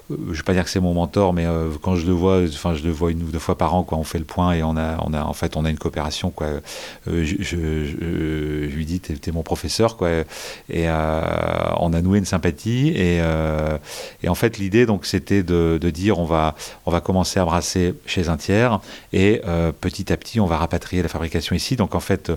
je 0.09 0.37
vais 0.37 0.43
pas 0.43 0.53
dire 0.53 0.63
que 0.63 0.69
c'est 0.69 0.79
mon 0.79 0.93
mentor, 0.93 1.33
mais 1.33 1.45
quand 1.81 1.95
je 1.95 2.05
le 2.05 2.13
vois, 2.13 2.43
enfin 2.43 2.73
je 2.73 2.83
le 2.83 2.91
vois 2.91 3.11
une 3.11 3.23
ou 3.23 3.31
deux 3.31 3.39
fois 3.39 3.57
par 3.57 3.75
an, 3.75 3.83
quoi, 3.83 3.97
on 3.97 4.05
fait 4.05 4.19
le 4.19 4.25
point 4.25 4.53
et 4.53 4.63
on 4.63 4.77
a, 4.77 4.97
en 4.97 5.33
fait 5.33 5.57
on 5.57 5.65
a 5.65 5.69
une 5.69 5.77
coopération, 5.77 6.29
quoi. 6.29 6.47
Je, 7.05 7.55
lui 8.67 8.85
dis 8.85 9.01
t'es 9.01 9.29
es 9.29 9.31
mon 9.33 9.43
professeur, 9.43 9.97
quoi, 9.97 10.09
et 10.69 10.89
on 10.89 11.93
a 11.93 12.01
noué 12.01 12.19
une 12.19 12.25
sympathie 12.25 12.93
et, 12.95 13.21
en 14.27 14.35
fait 14.35 14.57
l'idée 14.57 14.85
donc 14.85 15.05
c'était 15.17 15.41
de, 15.41 15.89
dire 15.89 16.19
on 16.19 16.25
va, 16.25 16.55
on 16.85 16.91
va 16.91 17.01
commencer 17.01 17.39
à 17.39 17.45
brasser 17.45 17.95
chez 18.05 18.29
un 18.29 18.37
tiers 18.37 18.79
et 19.13 19.41
euh, 19.47 19.71
petit 19.71 20.13
à 20.13 20.17
petit 20.17 20.39
on 20.39 20.45
va 20.45 20.57
rapatrier 20.57 21.01
la 21.01 21.09
fabrication 21.09 21.55
ici. 21.55 21.75
Donc 21.75 21.95
en 21.95 21.99
fait, 21.99 22.31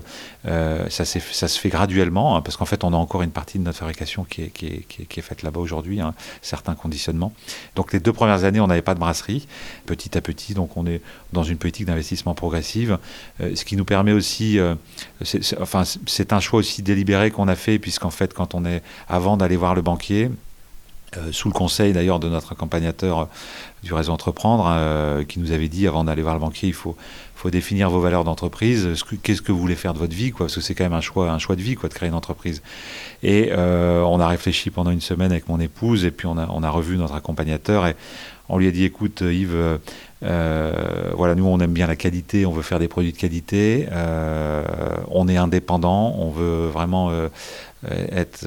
euh, 0.47 0.89
ça, 0.89 1.05
se 1.05 1.59
fait 1.59 1.69
graduellement 1.69 2.35
hein, 2.35 2.41
parce 2.41 2.57
qu'en 2.57 2.65
fait 2.65 2.83
on 2.83 2.93
a 2.93 2.97
encore 2.97 3.21
une 3.21 3.31
partie 3.31 3.59
de 3.59 3.63
notre 3.63 3.77
fabrication 3.77 4.23
qui 4.23 4.43
est, 4.43 4.49
qui 4.49 4.65
est, 4.65 5.05
qui 5.07 5.19
est, 5.19 5.21
faite 5.21 5.43
là-bas 5.43 5.59
aujourd'hui, 5.59 6.01
hein, 6.01 6.15
certains 6.41 6.73
conditionnements. 6.73 7.33
Donc 7.75 7.93
les 7.93 7.99
deux 7.99 8.13
premières 8.13 8.43
années 8.45 8.59
on 8.59 8.67
n'avait 8.67 8.81
pas 8.81 8.95
de 8.95 8.99
brasserie. 8.99 9.47
Petit 9.85 10.17
à 10.17 10.21
petit, 10.21 10.53
donc 10.55 10.75
on 10.75 10.87
est 10.87 11.01
dans 11.33 11.43
une 11.43 11.57
politique 11.57 11.85
d'investissement 11.85 12.33
progressive, 12.33 12.97
euh, 13.41 13.55
ce 13.55 13.63
qui 13.63 13.75
nous 13.75 13.85
permet 13.85 14.11
aussi, 14.11 14.59
enfin 15.59 15.83
c'est 16.07 16.33
un 16.33 16.39
choix 16.39 16.59
aussi 16.59 16.81
délibéré 16.81 17.29
qu'on 17.29 17.47
a 17.47 17.55
fait 17.55 17.77
puisqu'en 17.77 18.09
fait 18.09 18.33
quand 18.33 18.55
on 18.55 18.65
est 18.65 18.81
avant 19.07 19.37
d'aller 19.37 19.57
voir 19.57 19.75
le 19.75 19.81
banquier, 19.81 20.31
euh, 21.17 21.33
sous 21.33 21.49
le 21.49 21.53
conseil 21.53 21.91
d'ailleurs 21.91 22.19
de 22.19 22.29
notre 22.29 22.53
accompagnateur 22.53 23.19
euh, 23.19 23.25
du 23.83 23.93
réseau 23.93 24.13
Entreprendre, 24.13 24.65
euh, 24.69 25.25
qui 25.25 25.39
nous 25.39 25.51
avait 25.51 25.67
dit 25.67 25.85
avant 25.85 26.05
d'aller 26.05 26.21
voir 26.21 26.35
le 26.35 26.39
banquier, 26.39 26.69
il 26.69 26.73
faut, 26.73 26.95
faut 27.35 27.49
définir 27.49 27.89
vos 27.89 27.99
valeurs 27.99 28.23
d'entreprise, 28.23 28.87
qu'est-ce 29.21 29.41
que 29.41 29.51
vous 29.51 29.59
voulez 29.59 29.75
faire 29.75 29.93
de 29.93 29.99
votre 29.99 30.15
vie, 30.15 30.31
quoi, 30.31 30.45
parce 30.45 30.55
que 30.55 30.61
c'est 30.61 30.73
quand 30.73 30.85
même 30.85 30.93
un 30.93 31.01
choix, 31.01 31.29
un 31.29 31.39
choix 31.39 31.57
de 31.57 31.61
vie 31.61 31.75
quoi, 31.75 31.89
de 31.89 31.93
créer 31.93 32.07
une 32.07 32.15
entreprise. 32.15 32.61
Et 33.23 33.51
on 33.53 34.19
a 34.19 34.27
réfléchi 34.27 34.69
pendant 34.69 34.91
une 34.91 35.01
semaine 35.01 35.31
avec 35.31 35.49
mon 35.49 35.59
épouse, 35.59 36.05
et 36.05 36.11
puis 36.11 36.27
on 36.27 36.37
a, 36.37 36.47
on 36.49 36.63
a 36.63 36.69
revu 36.69 36.97
notre 36.97 37.15
accompagnateur, 37.15 37.87
et 37.87 37.95
on 38.47 38.57
lui 38.57 38.67
a 38.67 38.71
dit, 38.71 38.85
écoute 38.85 39.21
Yves, 39.21 39.79
voilà, 40.21 41.35
nous 41.35 41.45
on 41.45 41.59
aime 41.59 41.73
bien 41.73 41.87
la 41.87 41.95
qualité, 41.95 42.45
on 42.45 42.51
veut 42.51 42.61
faire 42.61 42.79
des 42.79 42.87
produits 42.87 43.11
de 43.11 43.17
qualité, 43.17 43.87
on 45.09 45.27
est 45.27 45.37
indépendant, 45.37 46.15
on 46.17 46.29
veut 46.29 46.67
vraiment 46.67 47.11
être 47.89 48.45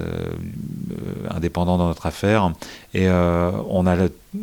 indépendant 1.30 1.78
dans 1.78 1.88
notre 1.88 2.06
affaire. 2.06 2.52
Et 2.94 3.08
euh, 3.08 3.50
on 3.68 3.86
a 3.86 3.96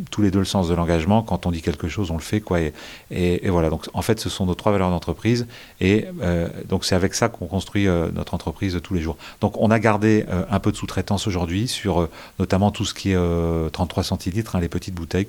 tous 0.09 0.21
les 0.21 0.29
deux 0.29 0.39
le 0.39 0.45
sens 0.45 0.67
de 0.67 0.73
l'engagement. 0.73 1.23
Quand 1.23 1.45
on 1.45 1.51
dit 1.51 1.61
quelque 1.61 1.87
chose, 1.87 2.11
on 2.11 2.15
le 2.15 2.21
fait. 2.21 2.41
Quoi. 2.41 2.59
Et, 2.59 2.73
et, 3.09 3.49
voilà. 3.49 3.69
Donc, 3.69 3.87
en 3.93 4.01
fait, 4.01 4.19
ce 4.19 4.29
sont 4.29 4.45
nos 4.45 4.55
trois 4.55 4.73
valeurs 4.73 4.89
d'entreprise. 4.89 5.47
Et 5.79 6.05
euh, 6.21 6.49
donc, 6.67 6.83
c'est 6.83 6.95
avec 6.95 7.13
ça 7.13 7.29
qu'on 7.29 7.47
construit 7.47 7.87
euh, 7.87 8.09
notre 8.13 8.33
entreprise 8.33 8.77
tous 8.83 8.93
les 8.93 9.01
jours. 9.01 9.15
Donc, 9.39 9.53
on 9.57 9.71
a 9.71 9.79
gardé 9.79 10.25
un 10.49 10.59
peu 10.59 10.71
de 10.71 10.75
sous-traitance 10.75 11.27
aujourd'hui 11.27 11.69
sur 11.69 12.09
notamment 12.39 12.71
tout 12.71 12.83
ce 12.83 12.93
qui 12.93 13.11
est 13.11 13.71
33 13.71 14.03
centilitres, 14.03 14.55
hein, 14.55 14.59
les 14.59 14.69
petites 14.69 14.95
bouteilles. 14.95 15.25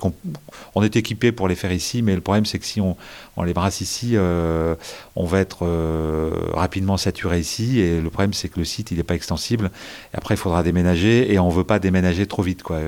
On, 0.75 0.83
est 0.83 0.97
équipé 0.97 1.31
pour 1.31 1.47
les 1.47 1.55
faire 1.55 1.73
ici, 1.73 1.92
mais 2.01 2.15
le 2.15 2.23
problème, 2.23 2.47
c'est 2.47 2.59
que 2.59 2.65
si 2.65 2.81
on, 2.81 2.97
les 3.45 3.53
brasse 3.53 3.81
ici, 3.81 4.17
on 4.17 5.25
va 5.25 5.41
être 5.41 5.67
rapidement 6.55 6.97
saturé 6.97 7.41
ici. 7.41 7.81
Et 7.81 8.01
le 8.01 8.09
problème, 8.09 8.33
c'est 8.33 8.49
que 8.49 8.59
le 8.59 8.65
site, 8.65 8.91
il 8.93 8.99
n'est 8.99 9.03
pas 9.03 9.15
extensible. 9.15 9.71
Et 10.15 10.17
après, 10.17 10.35
il 10.35 10.39
faudra 10.39 10.63
déménager. 10.63 11.33
Et 11.33 11.39
on 11.39 11.49
ne 11.49 11.55
veut 11.55 11.65
pas 11.65 11.79
déménager 11.79 12.27
trop 12.27 12.43
vite. 12.43 12.63
Quoi. 12.63 12.79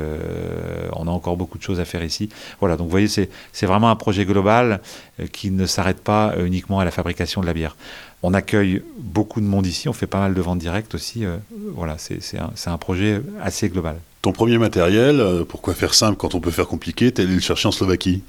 on 0.93 1.09
a 1.09 1.11
encore 1.11 1.37
beaucoup 1.37 1.59
de 1.59 1.62
choses 1.62 1.81
à 1.81 1.85
faire 1.85 2.05
ici. 2.05 2.29
Voilà, 2.61 2.77
donc 2.77 2.87
vous 2.87 2.91
voyez, 2.91 3.09
c'est 3.09 3.67
vraiment 3.67 3.91
un 3.91 3.97
projet 3.97 4.25
global 4.25 4.81
euh, 5.21 5.27
qui 5.31 5.51
ne 5.51 5.67
s'arrête 5.67 6.01
pas 6.01 6.35
euh, 6.37 6.46
uniquement 6.46 6.81
à 6.81 6.84
la 6.84 6.91
fabrication 6.91 7.41
de 7.41 7.46
la 7.46 7.53
bière. 7.53 7.77
On 8.23 8.34
accueille 8.34 8.82
beaucoup 8.99 9.41
de 9.41 9.46
monde 9.46 9.67
ici, 9.67 9.89
on 9.89 9.93
fait 9.93 10.06
pas 10.06 10.19
mal 10.19 10.34
de 10.34 10.41
ventes 10.41 10.58
directes 10.58 10.94
aussi. 10.94 11.25
Euh, 11.25 11.37
voilà, 11.75 11.96
c'est 11.99 12.39
un, 12.39 12.51
un, 12.73 12.79
projet 12.79 13.20
assez 13.43 13.69
global. 13.69 13.96
Ton 14.23 14.32
premier 14.32 14.58
matériel, 14.58 15.44
pourquoi 15.49 15.75
faire 15.75 15.94
simple 15.94 16.17
quand 16.17 16.34
on 16.34 16.41
peut 16.41 16.51
faire 16.51 16.67
compliqué 16.67 17.13
T'es 17.13 17.23
allé 17.23 17.34
le 17.34 17.41
chercher 17.41 17.69
en 17.69 17.73
Slovaquie? 17.73 18.23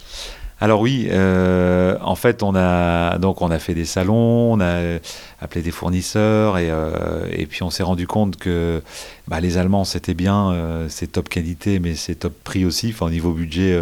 Alors 0.66 0.82
oui, 0.82 1.10
euh, 1.12 1.96
en 2.02 2.16
fait, 2.16 2.42
on 2.42 2.56
a 2.56 3.20
donc 3.20 3.44
on 3.44 3.52
a 3.52 3.60
fait 3.60 3.76
des 3.76 3.86
salons, 3.86 4.54
on 4.54 4.60
a 4.60 4.98
appelé 5.40 5.62
des 5.62 5.70
fournisseurs 5.70 6.58
et, 6.58 6.72
euh, 6.72 7.28
et 7.32 7.46
puis 7.46 7.62
on 7.62 7.70
s'est 7.70 7.84
rendu 7.84 8.08
compte 8.08 8.38
que 8.38 8.82
bah, 9.28 9.40
les 9.42 9.60
Allemands 9.60 9.84
c'était 9.84 10.16
bien, 10.16 10.54
euh, 10.54 10.88
c'est 10.90 11.12
top 11.12 11.30
qualité, 11.30 11.78
mais 11.78 11.94
c'est 11.94 12.16
top 12.16 12.34
prix 12.44 12.66
aussi. 12.66 12.90
Enfin, 12.90 13.06
au 13.06 13.10
niveau 13.12 13.32
budget, 13.32 13.80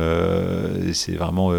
c'est 0.91 1.13
vraiment 1.13 1.53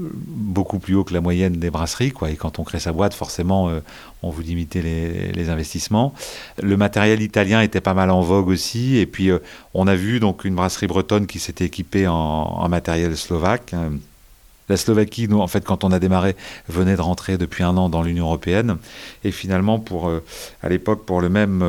beaucoup 0.00 0.78
plus 0.78 0.94
haut 0.94 1.04
que 1.04 1.12
la 1.12 1.20
moyenne 1.20 1.54
des 1.54 1.70
brasseries. 1.70 2.10
Quoi. 2.10 2.30
Et 2.30 2.36
quand 2.36 2.58
on 2.58 2.64
crée 2.64 2.80
sa 2.80 2.92
boîte, 2.92 3.14
forcément, 3.14 3.68
euh, 3.68 3.80
on 4.22 4.30
vous 4.30 4.42
limiter 4.42 4.82
les, 4.82 5.48
investissements. 5.48 6.14
Le 6.62 6.76
matériel 6.76 7.22
italien 7.22 7.60
était 7.60 7.80
pas 7.80 7.94
mal 7.94 8.10
en 8.10 8.20
vogue 8.20 8.48
aussi. 8.48 8.96
Et 8.96 9.06
puis, 9.06 9.30
euh, 9.30 9.38
on 9.74 9.86
a 9.86 9.94
vu 9.94 10.20
donc 10.20 10.44
une 10.44 10.54
brasserie 10.54 10.86
bretonne 10.86 11.26
qui 11.26 11.38
s'était 11.38 11.64
équipée 11.64 12.06
en, 12.06 12.68
matériel 12.68 13.16
slovaque. 13.16 13.74
La 14.68 14.76
Slovaquie, 14.76 15.26
nous, 15.28 15.40
en 15.40 15.48
fait, 15.48 15.64
quand 15.64 15.82
on 15.82 15.90
a 15.90 15.98
démarré, 15.98 16.36
venait 16.68 16.94
de 16.94 17.00
rentrer 17.00 17.36
depuis 17.36 17.64
un 17.64 17.76
an 17.76 17.88
dans 17.88 18.02
l'Union 18.02 18.26
européenne. 18.26 18.76
Et 19.24 19.32
finalement, 19.32 19.80
pour, 19.80 20.08
euh, 20.08 20.22
à 20.62 20.68
l'époque, 20.68 21.04
pour 21.04 21.20
le 21.20 21.28
même 21.28 21.62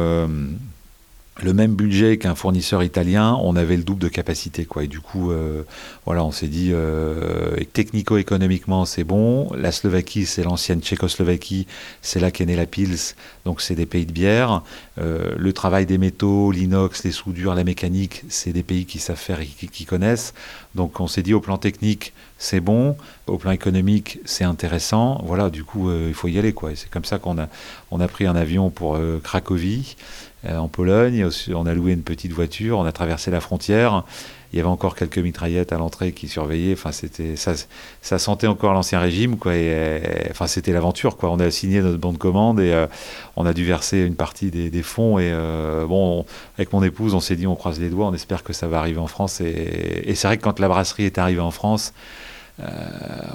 le 1.44 1.54
même 1.54 1.76
budget 1.76 2.18
qu'un 2.18 2.36
fournisseur 2.36 2.84
italien, 2.84 3.38
on 3.42 3.56
avait 3.56 3.78
le 3.78 3.84
double 3.84 4.02
de 4.02 4.08
capacité. 4.08 4.66
Quoi. 4.66 4.84
Et 4.84 4.88
du 4.88 5.00
coup, 5.00 5.32
euh, 5.32 5.64
voilà, 6.06 6.24
on 6.24 6.32
s'est 6.32 6.48
dit, 6.48 6.70
euh, 6.72 7.56
technico-économiquement, 7.74 8.86
c'est 8.86 9.04
bon. 9.04 9.52
La 9.54 9.72
Slovaquie, 9.72 10.26
c'est 10.26 10.44
l'ancienne 10.44 10.82
Tchécoslovaquie, 10.82 11.68
c'est 12.02 12.20
là 12.20 12.32
qu'est 12.32 12.46
née 12.46 12.56
la 12.56 12.66
Pils, 12.66 13.16
donc 13.46 13.62
c'est 13.62 13.76
des 13.76 13.86
pays 13.86 14.06
de 14.06 14.12
bière. 14.12 14.62
Euh, 15.00 15.34
le 15.38 15.54
travail 15.54 15.86
des 15.86 15.98
métaux, 15.98 16.52
l'inox, 16.52 17.04
les 17.04 17.12
soudures, 17.12 17.56
la 17.56 17.64
mécanique, 17.64 18.24
c'est 18.30 18.54
des 18.54 18.64
pays 18.64 18.86
qui 18.86 19.00
savent 19.00 19.18
faire 19.18 19.40
et 19.42 19.46
qui, 19.46 19.86
connaissent. 19.86 20.34
Donc 20.76 21.00
on 21.00 21.08
s'est 21.08 21.24
dit, 21.24 21.34
au 21.34 21.42
plan 21.42 21.58
technique, 21.58 22.14
c'est 22.38 22.62
bon. 22.62 22.96
Au 23.28 23.38
plan 23.38 23.52
économique, 23.52 24.20
c'est 24.26 24.44
intéressant. 24.44 25.22
Voilà, 25.26 25.50
du 25.50 25.64
coup, 25.64 25.92
il 25.92 26.14
faut 26.14 26.28
y 26.28 26.40
aller. 26.40 26.54
Quoi. 26.54 26.72
C'est 26.76 26.90
comme 26.90 27.06
ça 27.06 27.20
qu'on 27.20 27.38
a, 27.38 27.48
on 27.92 28.00
a 28.00 28.08
pris 28.08 28.26
un 28.26 28.36
avion 28.36 28.70
pour 28.70 28.98
Cracovie. 29.24 29.96
Euh, 30.48 30.58
en 30.58 30.68
Pologne. 30.68 31.28
On 31.54 31.68
a 31.68 31.74
loué 31.76 31.92
une 31.92 32.02
petite 32.02 32.32
voiture, 32.32 32.80
on 32.80 32.86
a 32.86 32.92
traversé 32.92 33.30
la 33.30 33.42
frontière. 33.42 34.04
Il 34.52 34.58
y 34.58 34.60
avait 34.60 34.70
encore 34.70 34.96
quelques 34.96 35.18
mitraillettes 35.18 35.72
à 35.72 35.78
l'entrée 35.78 36.12
qui 36.12 36.28
surveillaient. 36.28 36.74
Enfin, 36.74 36.92
c'était 36.92 37.36
ça, 37.36 37.54
ça 38.02 38.20
sentait 38.20 38.48
encore 38.48 38.74
l'ancien 38.74 39.00
régime, 39.00 39.38
quoi. 39.38 39.56
Et, 39.56 40.02
enfin, 40.30 40.48
c'était 40.48 40.74
l'aventure, 40.74 41.18
quoi. 41.18 41.32
On 41.32 41.40
a 41.40 41.50
signé 41.52 41.82
notre 41.82 41.98
bon 41.98 42.12
de 42.12 42.18
commande 42.18 42.60
et 42.60 42.74
euh, 42.74 42.88
on 43.38 43.46
a 43.46 43.54
dû 43.54 43.66
verser 43.66 44.00
une 44.00 44.16
partie 44.16 44.52
des, 44.52 44.84
fonds. 44.84 45.20
Et 45.20 45.32
euh, 45.32 45.86
bon, 45.86 46.26
avec 46.58 46.74
mon 46.74 46.84
épouse, 46.84 47.14
on 47.14 47.22
s'est 47.22 47.36
dit, 47.36 47.48
on 47.48 47.56
croise 47.56 47.80
les 47.80 47.90
doigts, 47.90 48.08
on 48.08 48.14
espère 48.14 48.44
que 48.44 48.54
ça 48.54 48.68
va 48.68 48.80
arriver 48.80 49.00
en 49.00 49.08
France. 49.08 49.40
Et, 49.42 50.04
et 50.06 50.16
c'est 50.16 50.28
vrai 50.28 50.38
que 50.38 50.44
quand 50.44 50.60
la 50.60 50.68
brasserie 50.68 51.06
est 51.06 51.18
arrivée 51.18 51.42
en 51.42 51.52
France, 51.52 51.94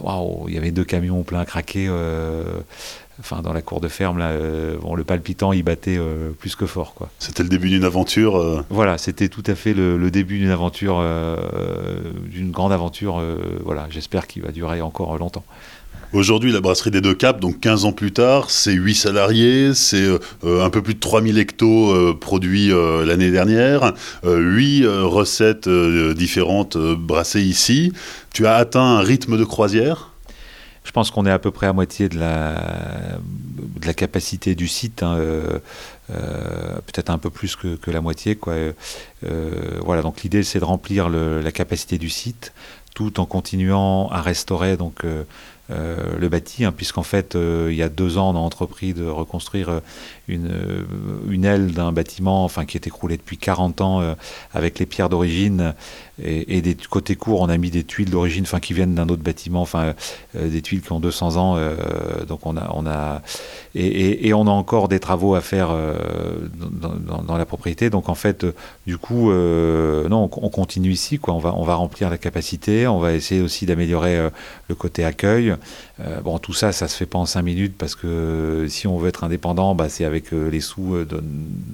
waouh, 0.03 0.49
il 0.49 0.55
y 0.55 0.59
avait 0.59 0.71
deux 0.71 0.85
camions 0.85 1.23
pleins 1.23 1.45
craqués 1.45 1.89
enfin 3.21 3.43
dans 3.43 3.53
la 3.53 3.63
cour 3.63 3.81
de 3.81 3.89
ferme 3.89 4.19
là, 4.19 4.31
euh, 4.31 4.77
bon, 4.79 4.95
le 4.95 5.05
palpitant 5.05 5.53
il 5.53 5.63
battait 5.63 5.97
euh, 5.99 6.31
plus 6.31 6.55
que 6.55 6.67
fort 6.67 6.95
quoi. 6.95 7.09
C'était 7.19 7.43
le 7.43 7.49
début 7.49 7.69
d'une 7.69 7.85
aventure. 7.85 8.37
Euh. 8.37 8.65
Voilà, 8.71 8.99
c'était 8.99 9.29
tout 9.29 9.43
à 9.47 9.55
fait 9.55 9.75
le, 9.75 10.11
début 10.11 10.39
d'une 10.39 10.51
aventure, 10.51 11.03
d'une 12.31 12.51
grande 12.51 12.73
aventure. 12.73 13.23
voilà, 13.65 13.87
j'espère 13.91 14.27
qu'il 14.27 14.43
va 14.43 14.53
durer 14.53 14.81
encore 14.81 15.17
longtemps. 15.19 15.45
Aujourd'hui, 16.13 16.53
la 16.53 16.61
brasserie 16.61 16.91
des 16.91 17.01
Deux 17.01 17.15
Caps, 17.15 17.41
donc 17.41 17.61
15 17.61 17.85
ans 17.85 17.93
plus 17.93 18.13
tard, 18.13 18.51
c'est 18.51 18.73
8 18.73 18.95
salariés, 18.95 19.75
c'est 19.75 20.07
un 20.45 20.71
peu 20.71 20.81
plus 20.83 20.95
de 20.95 21.01
3000 21.01 21.39
hectos 21.39 22.15
produits 22.15 22.71
l'année 23.05 23.31
dernière, 23.31 23.93
8 24.25 24.87
recettes 24.87 25.69
différentes 25.69 26.77
brassées 26.77 27.43
ici. 27.43 27.93
Tu 28.33 28.47
as 28.47 28.55
atteint 28.55 28.99
un 28.99 29.01
rythme 29.01 29.37
de 29.37 29.45
croisière? 29.45 30.11
Je 30.87 30.93
pense 30.93 31.11
qu'on 31.11 31.27
est 31.27 31.33
à 31.33 31.41
peu 31.41 31.51
près 31.51 31.67
à 31.67 31.73
moitié 31.73 32.09
de 32.09 32.17
la, 32.17 33.93
capacité 33.95 34.55
du 34.55 34.69
site, 34.69 35.03
hein, 35.03 35.17
euh, 35.17 35.59
euh, 36.11 36.77
peut-être 36.87 37.11
un 37.11 37.19
peu 37.19 37.29
plus 37.29 37.57
que, 37.57 37.91
la 37.91 38.01
moitié. 38.01 38.39
Euh, 38.47 38.73
voilà, 39.85 40.03
donc 40.03 40.23
l'idée 40.23 40.45
c'est 40.45 40.61
de 40.61 40.65
remplir 40.65 41.09
la 41.09 41.53
capacité 41.53 41.99
du 41.99 42.09
site 42.09 42.53
tout 42.95 43.19
en 43.19 43.27
continuant 43.27 44.09
à 44.11 44.23
restaurer 44.23 44.77
donc 44.77 45.05
le 45.69 46.29
bâti, 46.29 46.65
hein, 46.65 46.73
puisqu'en 46.73 47.03
fait 47.03 47.37
il 47.37 47.75
y 47.75 47.83
a 47.83 47.89
deux 47.89 48.19
ans 48.19 48.31
on 48.31 48.37
a 48.37 48.41
entrepris 48.41 48.95
de 48.95 49.05
reconstruire 49.05 49.81
une, 50.29 50.51
une 51.29 51.45
aile 51.45 51.73
d'un 51.73 51.93
bâtiment 51.93 52.45
enfin, 52.45 52.65
qui 52.65 52.77
est 52.77 52.87
écroulé 52.87 53.17
depuis 53.17 53.37
40 53.37 53.81
ans 53.81 54.15
avec 54.55 54.79
les 54.79 54.87
pierres 54.87 55.09
d'origine 55.09 55.75
et, 56.23 56.63
des 56.63 56.75
côtés 56.75 57.15
courts, 57.15 57.43
on 57.43 57.49
a 57.49 57.57
mis 57.59 57.71
des 57.71 57.85
tuiles 57.85 58.09
d'origine, 58.09 58.45
enfin 58.45 58.59
qui 58.59 58.73
viennent 58.73 58.95
d'un 58.95 59.09
autre 59.09 59.23
bâtiment, 59.23 59.61
enfin 59.61 59.95
euh, 60.35 60.49
des 60.49 60.63
tuiles 60.63 60.81
qui 60.81 60.93
ont 60.93 61.01
200 61.01 61.37
ans. 61.37 61.57
Euh, 61.57 62.25
donc 62.27 62.47
on 62.47 62.57
a, 62.57 62.71
on 62.75 62.87
a 62.87 63.21
et, 63.75 64.33
on 64.33 64.47
a 64.47 64.51
encore 64.51 64.89
des 64.89 64.99
travaux 64.99 65.35
à 65.35 65.43
faire 65.43 65.69
euh, 65.71 65.95
dans, 66.55 67.37
la 67.37 67.45
propriété. 67.45 67.91
Donc 67.91 68.09
en 68.09 68.15
fait, 68.15 68.47
du 68.87 68.97
coup, 68.97 69.31
non, 69.31 70.31
on, 70.33 70.49
continue 70.49 70.91
ici. 70.91 71.21
On 71.29 71.39
va, 71.39 71.55
on 71.55 71.65
va 71.65 71.75
remplir 71.75 72.09
la 72.09 72.19
capacité, 72.19 72.87
on 72.87 72.99
va 72.99 73.13
essayer 73.13 73.43
aussi 73.43 73.67
d'améliorer 73.67 74.31
le 74.69 74.75
côté 74.75 75.05
accueil. 75.05 75.55
Bon, 76.23 76.39
tout 76.39 76.53
ça, 76.53 76.73
ça 76.73 76.89
se 76.89 76.97
fait 76.97 77.07
pas 77.07 77.19
en 77.19 77.27
cinq 77.27 77.43
minutes 77.43 77.75
parce 77.79 77.95
que 77.95 78.67
si 78.69 78.87
on 78.87 78.99
veut 78.99 79.09
être 79.09 79.25
indépendant, 79.25 79.75
bah, 79.75 79.89
c'est 79.89 80.05
avec 80.05 80.31
les 80.33 80.61
sous 80.61 81.05
de 81.05 81.23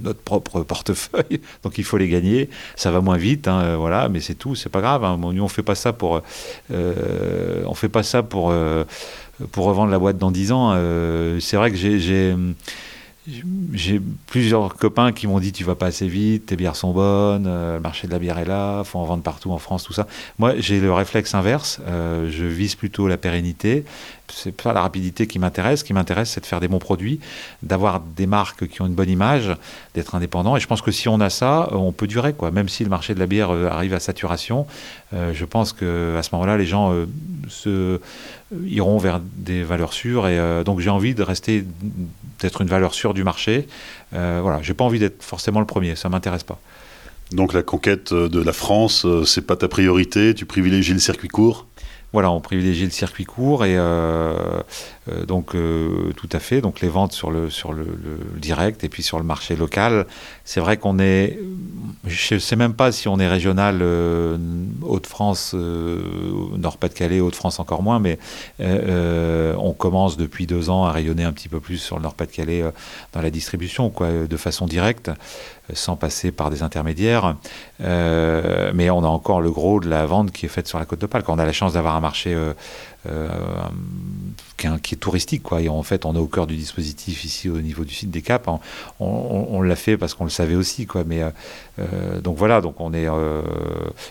notre 0.02 0.20
propre 0.20 0.60
portefeuille. 0.62 1.40
Donc 1.62 1.78
il 1.78 1.84
faut 1.84 1.96
les 1.96 2.08
gagner. 2.08 2.48
Ça 2.76 2.90
va 2.90 3.00
moins 3.00 3.16
vite, 3.16 3.48
hein, 3.48 3.76
voilà, 3.76 4.08
mais 4.08 4.20
c'est 4.20 4.34
tout, 4.34 4.54
c'est 4.54 4.68
pas 4.68 4.80
grave. 4.80 5.04
Hein. 5.04 5.18
on 5.20 5.48
fait 5.48 5.62
pas 5.62 5.74
ça 5.74 5.92
pour, 5.92 6.22
euh, 6.70 7.62
on 7.66 7.74
fait 7.74 7.88
pas 7.88 8.02
ça 8.02 8.22
pour, 8.22 8.50
euh, 8.50 8.84
pour 9.52 9.66
revendre 9.66 9.90
la 9.90 9.98
boîte 9.98 10.18
dans 10.18 10.30
10 10.30 10.52
ans. 10.52 10.72
Euh, 10.74 11.40
c'est 11.40 11.56
vrai 11.56 11.70
que 11.70 11.76
j'ai 11.76 12.34
j'ai 13.72 14.00
plusieurs 14.26 14.74
copains 14.74 15.12
qui 15.12 15.26
m'ont 15.26 15.38
dit 15.38 15.52
tu 15.52 15.64
vas 15.64 15.74
pas 15.74 15.86
assez 15.86 16.08
vite, 16.08 16.46
tes 16.46 16.56
bières 16.56 16.76
sont 16.76 16.92
bonnes, 16.92 17.44
le 17.44 17.80
marché 17.80 18.06
de 18.08 18.12
la 18.12 18.18
bière 18.18 18.38
est 18.38 18.44
là, 18.44 18.82
faut 18.84 18.98
en 18.98 19.04
vendre 19.04 19.22
partout 19.22 19.52
en 19.52 19.58
France, 19.58 19.84
tout 19.84 19.92
ça. 19.92 20.06
Moi, 20.38 20.54
j'ai 20.58 20.80
le 20.80 20.92
réflexe 20.92 21.34
inverse. 21.34 21.80
je 21.86 22.44
vise 22.44 22.74
plutôt 22.74 23.06
la 23.06 23.16
pérennité 23.16 23.84
c'est 24.32 24.54
pas 24.54 24.72
la 24.72 24.80
rapidité 24.80 25.26
qui 25.26 25.38
m'intéresse. 25.38 25.80
Ce 25.80 25.84
qui 25.84 25.92
m'intéresse, 25.92 26.30
c'est 26.30 26.40
de 26.40 26.46
faire 26.46 26.60
des 26.60 26.68
bons 26.68 26.78
produits, 26.78 27.20
d'avoir 27.62 28.00
des 28.00 28.26
marques 28.26 28.66
qui 28.68 28.82
ont 28.82 28.86
une 28.86 28.94
bonne 28.94 29.10
image, 29.10 29.54
d'être 29.94 30.14
indépendant. 30.14 30.56
Et 30.56 30.60
je 30.60 30.66
pense 30.66 30.82
que 30.82 30.90
si 30.90 31.08
on 31.08 31.20
a 31.20 31.30
ça, 31.30 31.68
on 31.72 31.92
peut 31.92 32.06
durer, 32.06 32.32
quoi. 32.32 32.50
Même 32.50 32.68
si 32.68 32.84
le 32.84 32.90
marché 32.90 33.14
de 33.14 33.18
la 33.18 33.26
bière 33.26 33.50
euh, 33.50 33.68
arrive 33.68 33.94
à 33.94 34.00
saturation, 34.00 34.66
euh, 35.12 35.32
je 35.34 35.44
pense 35.44 35.72
que 35.72 36.16
à 36.18 36.22
ce 36.22 36.30
moment-là, 36.32 36.56
les 36.56 36.66
gens 36.66 36.94
euh, 37.66 37.98
iront 38.66 38.98
vers 38.98 39.20
des 39.20 39.62
valeurs 39.62 39.92
sûres. 39.92 40.26
Et 40.28 40.64
donc, 40.64 40.80
j'ai 40.80 40.90
envie 40.90 41.14
de 41.14 41.22
rester, 41.22 41.64
d'être 42.40 42.62
une 42.62 42.68
valeur 42.68 42.94
sûre 42.94 43.14
du 43.14 43.24
marché. 43.24 43.66
voilà, 44.12 44.60
j'ai 44.62 44.74
pas 44.74 44.84
envie 44.84 44.98
d'être 44.98 45.22
forcément 45.22 45.60
le 45.60 45.66
premier. 45.66 45.96
Ça 45.96 46.08
m'intéresse 46.08 46.42
pas. 46.42 46.58
Donc, 47.30 47.54
la 47.54 47.62
conquête 47.62 48.12
de 48.12 48.42
la 48.42 48.52
France, 48.52 49.06
c'est 49.24 49.46
pas 49.46 49.56
ta 49.56 49.68
priorité. 49.68 50.34
Tu 50.34 50.44
privilégies 50.44 50.92
le 50.92 50.98
circuit 50.98 51.28
court? 51.28 51.66
Voilà, 52.12 52.30
on 52.30 52.40
privilégie 52.40 52.84
le 52.84 52.90
circuit 52.90 53.24
court 53.24 53.64
et 53.64 53.76
euh, 53.76 54.34
euh, 55.10 55.24
donc 55.24 55.54
euh, 55.54 56.12
tout 56.16 56.28
à 56.32 56.38
fait. 56.40 56.60
Donc 56.60 56.80
les 56.80 56.88
ventes 56.88 57.12
sur 57.12 57.30
le 57.30 57.48
sur 57.48 57.72
le, 57.72 57.86
direct 58.36 58.84
et 58.84 58.88
puis 58.90 59.02
sur 59.02 59.18
le 59.18 59.24
marché 59.24 59.56
local. 59.56 60.06
C'est 60.44 60.60
vrai 60.60 60.76
qu'on 60.76 60.98
est, 60.98 61.38
je 62.06 62.38
sais 62.38 62.56
même 62.56 62.74
pas 62.74 62.92
si 62.92 63.08
on 63.08 63.18
est 63.18 63.28
régional 63.28 63.82
Haute-France, 64.82 65.54
Nord-Pas-de-Calais, 65.54 67.20
Haute-France 67.20 67.60
encore 67.60 67.82
moins, 67.82 67.98
mais 67.98 68.18
on 68.58 69.72
commence 69.72 70.16
depuis 70.16 70.46
deux 70.46 70.68
ans 70.68 70.84
à 70.84 70.92
rayonner 70.92 71.24
un 71.24 71.32
petit 71.32 71.48
peu 71.48 71.60
plus 71.60 71.78
sur 71.78 71.96
le 71.96 72.02
Nord-Pas-de-Calais 72.02 72.64
dans 73.12 73.22
la 73.22 73.30
distribution, 73.30 73.90
quoi, 73.90 74.08
de 74.28 74.36
façon 74.36 74.66
directe 74.66 75.10
sans 75.72 75.96
passer 75.96 76.32
par 76.32 76.50
des 76.50 76.62
intermédiaires. 76.62 77.36
mais 77.80 78.90
on 78.90 79.04
a 79.04 79.08
encore 79.08 79.40
le 79.40 79.50
gros 79.50 79.80
de 79.80 79.88
la 79.88 80.06
vente 80.06 80.32
qui 80.32 80.46
est 80.46 80.48
faite 80.48 80.68
sur 80.68 80.78
la 80.78 80.84
côte 80.84 81.00
de 81.00 81.06
Pâle. 81.06 81.22
Quand 81.22 81.34
on 81.34 81.38
a 81.38 81.46
la 81.46 81.52
chance 81.52 81.74
d'avoir 81.74 81.96
un 81.96 82.00
marché 82.00 82.34
euh, 82.34 82.52
euh, 83.10 83.28
qui, 84.80 84.94
est, 84.94 84.98
touristique. 84.98 85.42
Quoi. 85.42 85.60
Et 85.60 85.68
en 85.68 85.82
fait, 85.82 86.04
on 86.04 86.14
est 86.14 86.18
au 86.18 86.28
cœur 86.28 86.46
du 86.46 86.56
dispositif 86.56 87.24
ici 87.24 87.48
au 87.48 87.60
niveau 87.60 87.84
du 87.84 87.92
site 87.92 88.12
des 88.12 88.22
Caps. 88.22 88.48
On, 89.00 89.60
l'a 89.60 89.74
fait 89.74 89.96
parce 89.96 90.14
qu'on 90.14 90.22
le 90.22 90.30
savait 90.30 90.54
aussi. 90.54 90.86
Quoi. 90.86 91.02
Mais, 91.04 91.22
euh, 91.80 92.20
donc 92.20 92.36
voilà, 92.36 92.60
donc 92.60 92.80
on 92.80 92.94
est. 92.94 93.08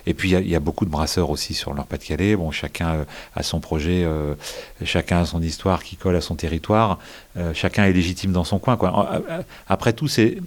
et 0.05 0.13
puis 0.13 0.31
il 0.31 0.49
y, 0.49 0.55
a 0.55 0.59
beaucoup 0.59 0.83
de 0.83 0.89
brasseurs 0.89 1.29
aussi 1.29 1.53
sur 1.53 1.73
leur 1.73 1.85
Pas-de-Calais. 1.85 2.35
Bon, 2.35 2.51
chacun 2.51 3.05
a 3.33 3.43
son 3.43 3.61
projet, 3.61 4.05
chacun 4.83 5.19
a 5.19 5.25
son 5.25 5.41
histoire 5.41 5.83
qui 5.83 5.95
colle 5.95 6.17
à 6.17 6.21
son 6.21 6.35
territoire. 6.35 6.99
chacun 7.53 7.85
est 7.85 7.93
légitime 7.93 8.33
dans 8.33 8.43
son 8.43 8.59
coin. 8.59 8.75
Quoi. 8.75 9.21
Après 9.69 9.93
tout, 9.93 10.09
c'est 10.09 10.37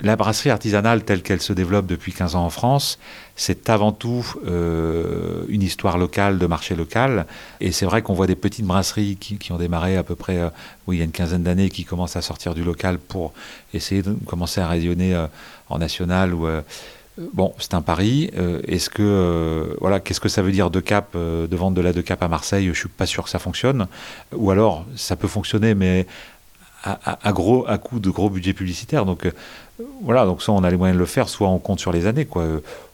la 0.00 0.16
brasserie 0.16 0.50
artisanale 0.50 1.04
telle 1.04 1.22
qu'elle 1.22 1.40
se 1.40 1.52
développe 1.52 1.86
depuis 1.86 2.12
15 2.12 2.36
ans 2.36 2.44
en 2.44 2.50
France, 2.50 2.98
c'est 3.34 3.70
avant 3.70 3.92
tout 3.92 4.26
euh, 4.46 5.44
une 5.48 5.62
histoire 5.62 5.96
locale, 5.96 6.38
de 6.38 6.46
marché 6.46 6.74
local. 6.74 7.26
Et 7.60 7.72
c'est 7.72 7.86
vrai 7.86 8.02
qu'on 8.02 8.12
voit 8.12 8.26
des 8.26 8.36
petites 8.36 8.66
brasseries 8.66 9.16
qui, 9.16 9.52
ont 9.52 9.56
démarré 9.56 9.96
à 9.96 10.02
peu 10.02 10.14
près 10.14 10.38
euh, 10.38 10.50
oui, 10.86 10.96
il 10.96 10.98
y 10.98 11.02
a 11.02 11.04
une 11.04 11.12
quinzaine 11.12 11.42
d'années, 11.42 11.70
qui 11.70 11.84
commencent 11.84 12.16
à 12.16 12.22
sortir 12.22 12.54
du 12.54 12.62
local 12.62 12.98
pour 12.98 13.32
essayer 13.72 14.02
de 14.02 14.14
commencer 14.26 14.60
à 14.60 14.68
rayonner 14.68 15.14
euh, 15.14 15.26
en 15.70 15.78
national. 15.78 16.34
Ou, 16.34 16.46
bon, 17.32 17.54
c'est 17.58 17.72
un 17.72 17.82
pari. 17.82 18.30
Est-ce 18.68 18.90
que 18.90 19.76
voilà, 19.80 20.00
qu'est-ce 20.00 20.20
que 20.20 20.28
ça 20.28 20.42
veut 20.42 20.52
dire 20.52 20.70
de 20.70 20.80
cap, 20.80 21.16
de 21.16 21.56
vendre 21.56 21.76
de 21.76 21.80
la 21.80 21.92
de 21.92 22.02
cap 22.02 22.22
à 22.22 22.28
Marseille? 22.28 22.68
Je 22.68 22.78
suis 22.78 22.88
pas 22.88 23.06
sûr 23.06 23.24
que 23.24 23.30
ça 23.30 23.38
fonctionne. 23.38 23.86
Ou 24.32 24.50
alors, 24.50 24.84
ça 24.94 25.16
peut 25.16 25.28
fonctionner, 25.28 25.74
mais 25.74 26.06
à, 26.84 27.32
gros, 27.32 27.66
à 27.66 27.78
coup 27.78 27.98
de 27.98 28.10
gros 28.10 28.30
budget 28.30 28.52
publicitaire. 28.52 29.04
Donc 29.04 29.28
voilà, 30.02 30.24
donc 30.24 30.42
soit 30.42 30.54
on 30.54 30.62
a 30.62 30.70
les 30.70 30.76
moyens 30.76 30.96
de 30.96 31.00
le 31.00 31.06
faire, 31.06 31.28
soit 31.28 31.48
on 31.48 31.58
compte 31.58 31.80
sur 31.80 31.92
les 31.92 32.06
années. 32.06 32.26
Quoi. 32.26 32.46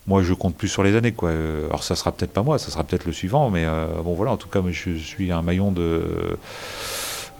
Moi, 0.06 0.22
je 0.22 0.34
compte 0.34 0.56
plus 0.56 0.68
sur 0.68 0.82
les 0.82 0.96
années. 0.96 1.12
Quoi. 1.12 1.30
Alors, 1.30 1.84
ça 1.84 1.94
sera 1.94 2.12
peut-être 2.12 2.32
pas 2.32 2.42
moi, 2.42 2.58
ça 2.58 2.70
sera 2.70 2.84
peut-être 2.84 3.04
le 3.04 3.12
suivant, 3.12 3.50
mais 3.50 3.64
euh, 3.64 3.86
bon, 4.02 4.14
voilà, 4.14 4.32
en 4.32 4.36
tout 4.36 4.48
cas, 4.48 4.60
je 4.70 4.96
suis 4.96 5.30
un 5.30 5.42
maillon 5.42 5.72
de, 5.72 6.38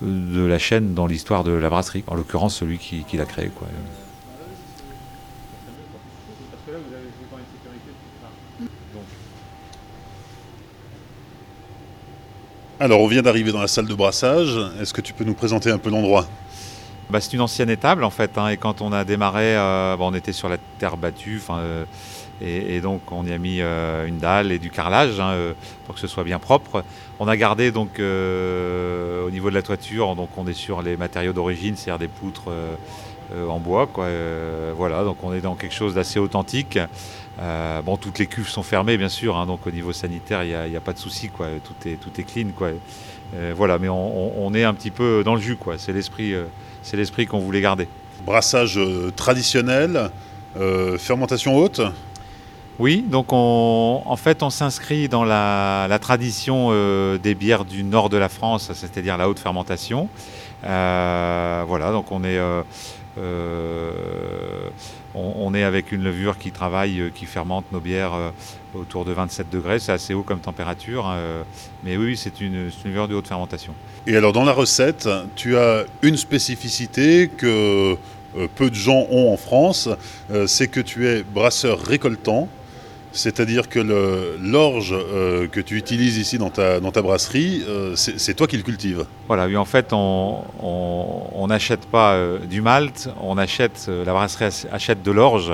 de 0.02 0.44
la 0.44 0.58
chaîne 0.58 0.94
dans 0.94 1.06
l'histoire 1.06 1.44
de 1.44 1.52
la 1.52 1.68
brasserie, 1.68 2.04
en 2.06 2.14
l'occurrence 2.14 2.56
celui 2.56 2.78
qui, 2.78 3.16
l'a 3.16 3.24
créé. 3.24 3.48
Quoi. 3.48 3.68
Alors, 12.80 13.00
on 13.00 13.06
vient 13.06 13.22
d'arriver 13.22 13.52
dans 13.52 13.60
la 13.60 13.68
salle 13.68 13.86
de 13.86 13.94
brassage. 13.94 14.58
Est-ce 14.80 14.92
que 14.92 15.00
tu 15.00 15.12
peux 15.12 15.24
nous 15.24 15.34
présenter 15.34 15.70
un 15.70 15.78
peu 15.78 15.90
l'endroit? 15.90 16.26
Bah, 17.10 17.20
c'est 17.20 17.34
une 17.34 17.42
ancienne 17.42 17.68
étable 17.68 18.04
en 18.04 18.10
fait, 18.10 18.38
hein, 18.38 18.48
et 18.48 18.56
quand 18.56 18.80
on 18.80 18.90
a 18.90 19.04
démarré, 19.04 19.54
euh, 19.54 19.96
on 20.00 20.14
était 20.14 20.32
sur 20.32 20.48
la 20.48 20.56
terre 20.78 20.96
battue, 20.96 21.42
euh, 21.50 21.84
et, 22.40 22.80
donc 22.80 23.02
on 23.12 23.26
y 23.26 23.32
a 23.32 23.38
mis 23.38 23.60
euh, 23.60 24.06
une 24.06 24.16
dalle 24.16 24.50
et 24.50 24.58
du 24.58 24.70
carrelage 24.70 25.20
hein, 25.20 25.36
pour 25.84 25.94
que 25.94 26.00
ce 26.00 26.06
soit 26.06 26.24
bien 26.24 26.38
propre. 26.38 26.84
On 27.20 27.28
a 27.28 27.36
gardé 27.36 27.70
donc 27.70 27.98
au 27.98 29.30
niveau 29.30 29.50
de 29.50 29.54
la 29.54 29.62
toiture, 29.62 30.16
donc 30.16 30.30
on 30.38 30.46
est 30.46 30.54
sur 30.54 30.80
les 30.80 30.96
matériaux 30.96 31.34
d'origine, 31.34 31.76
c'est-à-dire 31.76 31.98
des 31.98 32.08
poutres 32.08 32.48
en 33.46 33.58
bois, 33.58 33.90
voilà, 34.74 35.04
donc 35.04 35.18
on 35.22 35.34
est 35.34 35.42
dans 35.42 35.54
quelque 35.54 35.74
chose 35.74 35.94
d'assez 35.94 36.18
authentique. 36.18 36.78
Bon, 37.38 37.96
toutes 37.96 38.18
les 38.18 38.26
cuves 38.26 38.48
sont 38.48 38.62
fermées, 38.62 38.96
bien 38.96 39.08
sûr, 39.08 39.36
hein, 39.36 39.46
donc 39.46 39.66
au 39.66 39.70
niveau 39.70 39.92
sanitaire, 39.92 40.44
il 40.44 40.70
n'y 40.70 40.76
a, 40.76 40.80
pas 40.80 40.92
de 40.92 40.98
souci, 40.98 41.28
quoi. 41.28 41.48
Tout 41.64 41.88
est, 41.88 41.96
tout 41.96 42.10
est 42.20 42.24
clean, 42.24 42.50
quoi. 42.56 42.70
voilà, 43.54 43.78
mais 43.78 43.88
on, 43.88 44.46
on, 44.46 44.54
est 44.54 44.64
un 44.64 44.74
petit 44.74 44.90
peu 44.90 45.22
dans 45.24 45.34
le 45.34 45.40
jus, 45.40 45.56
quoi. 45.56 45.78
C'est 45.78 45.92
l'esprit 45.92 46.34
c'est 46.82 46.96
l'esprit 46.96 47.26
qu'on 47.26 47.38
voulait 47.38 47.60
garder. 47.60 47.88
Brassage 48.26 48.78
euh, 48.78 49.10
traditionnel, 49.14 50.10
euh, 50.56 50.98
fermentation 50.98 51.56
haute? 51.56 51.80
Oui, 52.78 53.04
donc 53.06 53.32
en 53.32 54.16
fait 54.16 54.42
on 54.42 54.50
s'inscrit 54.50 55.08
dans 55.08 55.24
la, 55.24 55.98
tradition 56.00 56.70
des 57.18 57.34
bières 57.34 57.64
du 57.66 57.84
nord 57.84 58.08
de 58.08 58.16
la 58.16 58.30
France, 58.30 58.72
c'est-à-dire 58.72 59.18
la 59.18 59.28
haute 59.28 59.38
fermentation. 59.38 60.08
voilà, 60.62 61.90
donc 61.92 62.10
on 62.10 62.24
est 62.24 62.40
on, 65.14 65.54
est 65.54 65.62
avec 65.62 65.92
une 65.92 66.02
levure 66.02 66.38
qui 66.38 66.52
travaille, 66.52 67.00
euh, 67.00 67.10
qui 67.14 67.26
fermente 67.26 67.64
nos 67.72 67.80
bières 67.80 68.14
euh, 68.14 68.30
autour 68.74 69.04
de 69.04 69.12
27 69.12 69.50
degrés. 69.50 69.78
C'est 69.78 69.92
assez 69.92 70.14
haut 70.14 70.22
comme 70.22 70.40
température. 70.40 71.06
Hein, 71.06 71.16
euh, 71.16 71.42
mais 71.84 71.96
oui, 71.96 72.16
c'est 72.16 72.40
une, 72.40 72.70
levure 72.84 73.08
de 73.08 73.14
haute 73.14 73.28
fermentation. 73.28 73.74
Et 74.06 74.16
alors, 74.16 74.32
dans 74.32 74.44
la 74.44 74.52
recette, 74.52 75.08
tu 75.36 75.56
as 75.56 75.84
une 76.02 76.16
spécificité 76.16 77.28
que 77.28 77.96
peu 78.54 78.70
de 78.70 78.74
gens 78.74 79.06
ont 79.10 79.32
en 79.32 79.36
France 79.36 79.90
c'est 80.46 80.66
que 80.66 80.80
tu 80.80 81.06
es 81.06 81.22
brasseur 81.22 81.78
récoltant. 81.78 82.48
C'est-à-dire 83.12 83.68
que 83.68 83.78
l'orge 84.40 84.94
euh, 84.94 85.46
que 85.46 85.60
tu 85.60 85.76
utilises 85.76 86.16
ici 86.16 86.38
dans 86.38 86.48
ta, 86.48 86.80
dans 86.80 86.92
ta 86.92 87.02
brasserie, 87.02 87.62
euh, 87.68 87.94
c'est 87.94 88.34
toi 88.34 88.46
qui 88.46 88.56
le 88.56 88.62
cultives. 88.62 89.04
Voilà, 89.28 89.46
oui, 89.46 89.56
en 89.56 89.66
fait, 89.66 89.92
on 89.92 91.46
n'achète 91.46 91.86
pas 91.86 92.14
euh, 92.14 92.38
du 92.38 92.62
malt, 92.62 93.10
on 93.20 93.36
achète, 93.36 93.88
la 93.88 94.12
brasserie 94.12 94.66
achète 94.72 95.02
de 95.02 95.10
l'orge 95.10 95.52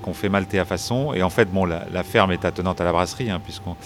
qu'on 0.00 0.14
fait 0.14 0.30
malter 0.30 0.58
à 0.58 0.64
façon. 0.64 1.12
Et 1.12 1.22
en 1.22 1.28
fait, 1.28 1.52
bon, 1.52 1.66
la, 1.66 2.02
ferme 2.02 2.32
est 2.32 2.46
attenante 2.46 2.80
à 2.80 2.84
la 2.84 2.92
brasserie, 2.92 3.30
hein, 3.30 3.42
puisqu'on 3.44 3.76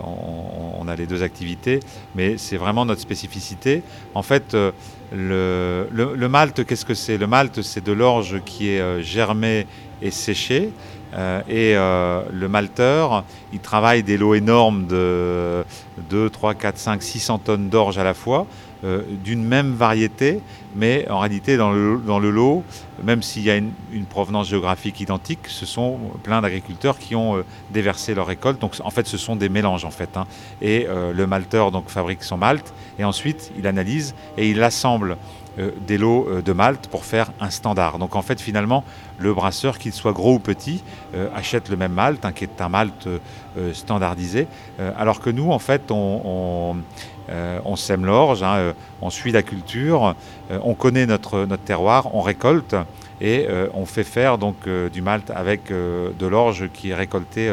on, 0.00 0.88
a 0.88 0.96
les 0.96 1.06
deux 1.06 1.22
activités, 1.22 1.78
mais 2.16 2.38
c'est 2.38 2.56
vraiment 2.56 2.84
notre 2.84 3.00
spécificité. 3.00 3.84
En 4.16 4.22
fait, 4.24 4.54
le, 4.54 4.72
le, 5.12 6.16
le 6.16 6.28
malt, 6.28 6.66
qu'est-ce 6.66 6.84
que 6.84 6.94
c'est? 6.94 7.18
Le 7.18 7.28
malt, 7.28 7.62
c'est 7.62 7.84
de 7.84 7.92
l'orge 7.92 8.40
qui 8.44 8.70
est 8.70 9.02
germé 9.02 9.68
et 10.02 10.10
séché. 10.10 10.70
Euh, 11.14 11.40
et 11.48 11.74
euh, 11.76 12.22
le 12.32 12.48
malteur, 12.48 13.24
il 13.52 13.60
travaille 13.60 14.02
des 14.02 14.16
lots 14.16 14.34
énormes 14.34 14.86
de 14.86 15.64
2, 16.10 16.30
3, 16.30 16.54
4, 16.54 16.78
5, 16.78 17.02
600 17.02 17.38
tonnes 17.38 17.68
d'orge 17.68 17.98
à 17.98 18.04
la 18.04 18.14
fois, 18.14 18.46
euh, 18.84 19.02
d'une 19.24 19.42
même 19.42 19.72
variété, 19.72 20.40
mais 20.76 21.08
en 21.10 21.18
réalité 21.18 21.56
dans 21.56 21.72
le, 21.72 22.30
lot, 22.30 22.62
même 23.02 23.22
s'il 23.22 23.42
y 23.42 23.50
a 23.50 23.56
une, 23.56 23.72
provenance 24.08 24.48
géographique 24.48 25.00
identique, 25.00 25.40
ce 25.48 25.66
sont 25.66 25.98
plein 26.22 26.40
d'agriculteurs 26.42 26.98
qui 26.98 27.16
ont 27.16 27.42
déversé 27.70 28.14
leur 28.14 28.26
récolte. 28.26 28.60
Donc 28.60 28.74
en 28.84 28.90
fait, 28.90 29.06
ce 29.06 29.16
sont 29.16 29.34
des 29.34 29.48
mélanges 29.48 29.84
en 29.84 29.90
fait. 29.90 30.16
Hein. 30.16 30.26
Et 30.62 30.86
le 31.12 31.26
malteur 31.26 31.70
donc 31.70 31.88
fabrique 31.88 32.22
son 32.22 32.36
malt 32.36 32.72
et 32.98 33.04
ensuite 33.04 33.50
il 33.58 33.66
analyse 33.66 34.14
et 34.36 34.50
il 34.50 34.62
assemble 34.62 35.16
des 35.86 35.98
lots 35.98 36.26
euh, 36.28 36.42
de 36.42 36.52
malt 36.52 36.88
pour 36.88 37.04
faire 37.04 37.32
un 37.40 37.50
standard. 37.50 37.98
Donc 37.98 38.16
en 38.16 38.22
fait 38.22 38.40
finalement 38.40 38.84
le 39.18 39.34
brasseur, 39.34 39.78
qu'il 39.78 39.92
soit 39.92 40.12
gros 40.12 40.34
ou 40.34 40.38
petit, 40.38 40.82
euh, 41.14 41.28
achète 41.34 41.68
le 41.68 41.76
même 41.76 41.92
malt, 41.92 42.24
hein, 42.24 42.32
qui 42.32 42.44
est 42.44 42.60
un 42.60 42.68
malt 42.68 43.08
standardisé, 43.72 44.46
alors 44.96 45.20
que 45.20 45.30
nous 45.30 45.50
en 45.50 45.58
fait 45.58 45.90
on, 45.90 46.76
sème 47.74 48.06
l'orge, 48.06 48.44
hein, 48.44 48.72
on 49.00 49.10
suit 49.10 49.32
la 49.32 49.42
culture, 49.42 50.14
on 50.50 50.74
connaît 50.74 51.06
notre, 51.06 51.44
notre 51.44 51.64
terroir, 51.64 52.14
on 52.14 52.20
récolte 52.20 52.76
et 53.20 53.48
on 53.74 53.84
fait 53.84 54.04
faire 54.04 54.38
donc 54.38 54.68
du 54.92 55.02
malt 55.02 55.32
avec 55.34 55.72
de 55.72 56.26
l'orge 56.26 56.68
qui 56.72 56.90
est 56.90 56.94
récolté 56.94 57.52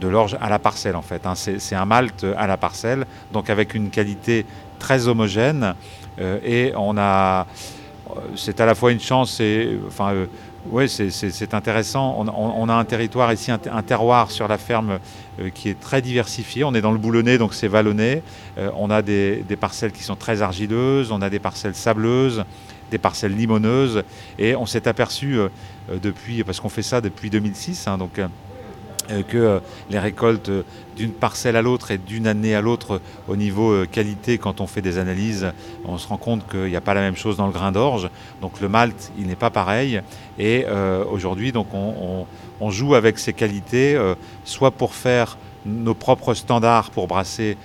de 0.00 0.08
l'orge 0.08 0.38
à 0.40 0.48
la 0.48 0.58
parcelle 0.58 0.96
en 0.96 1.02
fait. 1.02 1.26
Hein. 1.26 1.34
C'est 1.34 1.74
un 1.74 1.84
malt 1.84 2.24
à 2.38 2.46
la 2.46 2.56
parcelle, 2.56 3.04
donc 3.32 3.50
avec 3.50 3.74
une 3.74 3.90
qualité 3.90 4.46
très 4.78 5.08
homogène 5.08 5.74
euh, 5.74 6.07
et 6.20 6.72
on 6.76 6.96
a, 6.96 7.46
c'est 8.36 8.60
à 8.60 8.66
la 8.66 8.74
fois 8.74 8.92
une 8.92 9.00
chance 9.00 9.40
et, 9.40 9.78
enfin, 9.86 10.12
euh, 10.12 10.26
oui, 10.70 10.88
c'est 10.88 11.54
intéressant. 11.54 12.24
On, 12.36 12.68
a 12.68 12.74
un 12.74 12.84
territoire 12.84 13.32
ici, 13.32 13.50
un, 13.50 13.82
terroir 13.82 14.30
sur 14.30 14.48
la 14.48 14.58
ferme 14.58 14.98
euh, 15.40 15.50
qui 15.50 15.70
est 15.70 15.80
très 15.80 16.02
diversifié. 16.02 16.64
On 16.64 16.74
est 16.74 16.80
dans 16.80 16.92
le 16.92 16.98
boulonnais, 16.98 17.38
donc 17.38 17.54
c'est 17.54 17.68
vallonné. 17.68 18.22
on 18.74 18.90
a 18.90 19.00
des, 19.00 19.44
parcelles 19.58 19.92
qui 19.92 20.02
sont 20.02 20.16
très 20.16 20.42
argileuses, 20.42 21.10
on 21.10 21.22
a 21.22 21.30
des 21.30 21.38
parcelles 21.38 21.74
sableuses, 21.74 22.44
des 22.90 22.98
parcelles 22.98 23.34
limoneuses. 23.34 24.02
Et 24.38 24.56
on 24.56 24.66
s'est 24.66 24.88
aperçu 24.88 25.38
depuis, 26.02 26.44
parce 26.44 26.60
qu'on 26.60 26.68
fait 26.68 26.82
ça 26.82 27.00
depuis 27.00 27.30
2006, 27.30 27.86
hein, 27.86 27.96
donc 27.96 28.18
euh, 28.18 28.26
que 29.22 29.36
euh, 29.36 29.60
les 29.90 29.98
récoltes 29.98 30.48
euh, 30.48 30.62
d'une 30.96 31.12
parcelle 31.12 31.56
à 31.56 31.62
l'autre 31.62 31.90
et 31.90 31.98
d'une 31.98 32.26
année 32.26 32.54
à 32.54 32.60
l'autre 32.60 33.00
au 33.28 33.36
niveau 33.36 33.86
qualité, 33.86 34.38
quand 34.38 34.60
on 34.60 34.66
fait 34.66 34.82
des 34.82 34.98
analyses, 34.98 35.52
on 35.84 35.96
se 35.96 36.08
rend 36.08 36.16
compte 36.16 36.48
qu'il 36.48 36.64
n'y 36.64 36.76
a 36.76 36.80
pas 36.80 36.94
la 36.94 37.00
même 37.00 37.16
chose 37.16 37.36
dans 37.36 37.46
le 37.46 37.52
grain 37.52 37.72
d'orge. 37.72 38.10
Donc 38.40 38.60
le 38.60 38.68
malt, 38.68 39.12
il 39.18 39.26
n'est 39.26 39.36
pas 39.36 39.50
pareil. 39.50 40.02
Et 40.40 40.66
aujourd'hui, 41.08 41.52
donc 41.52 41.68
on, 41.72 42.70
joue 42.70 42.96
avec 42.96 43.20
ces 43.20 43.32
qualités, 43.32 43.96
soit 44.44 44.72
pour 44.72 44.94
faire 44.94 45.38
nos 45.64 45.94
propres 45.94 46.34
standards 46.34 46.90
pour 46.90 47.06
brasser 47.06 47.56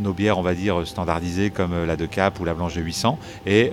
nos 0.00 0.12
bières, 0.12 0.38
on 0.38 0.42
va 0.42 0.54
dire, 0.54 0.84
standardisées 0.84 1.50
comme 1.50 1.84
la 1.84 1.94
de 1.94 2.06
Cap 2.06 2.40
ou 2.40 2.44
la 2.44 2.54
Blanche 2.54 2.74
de 2.74 2.82
800. 2.82 3.16
Et 3.46 3.70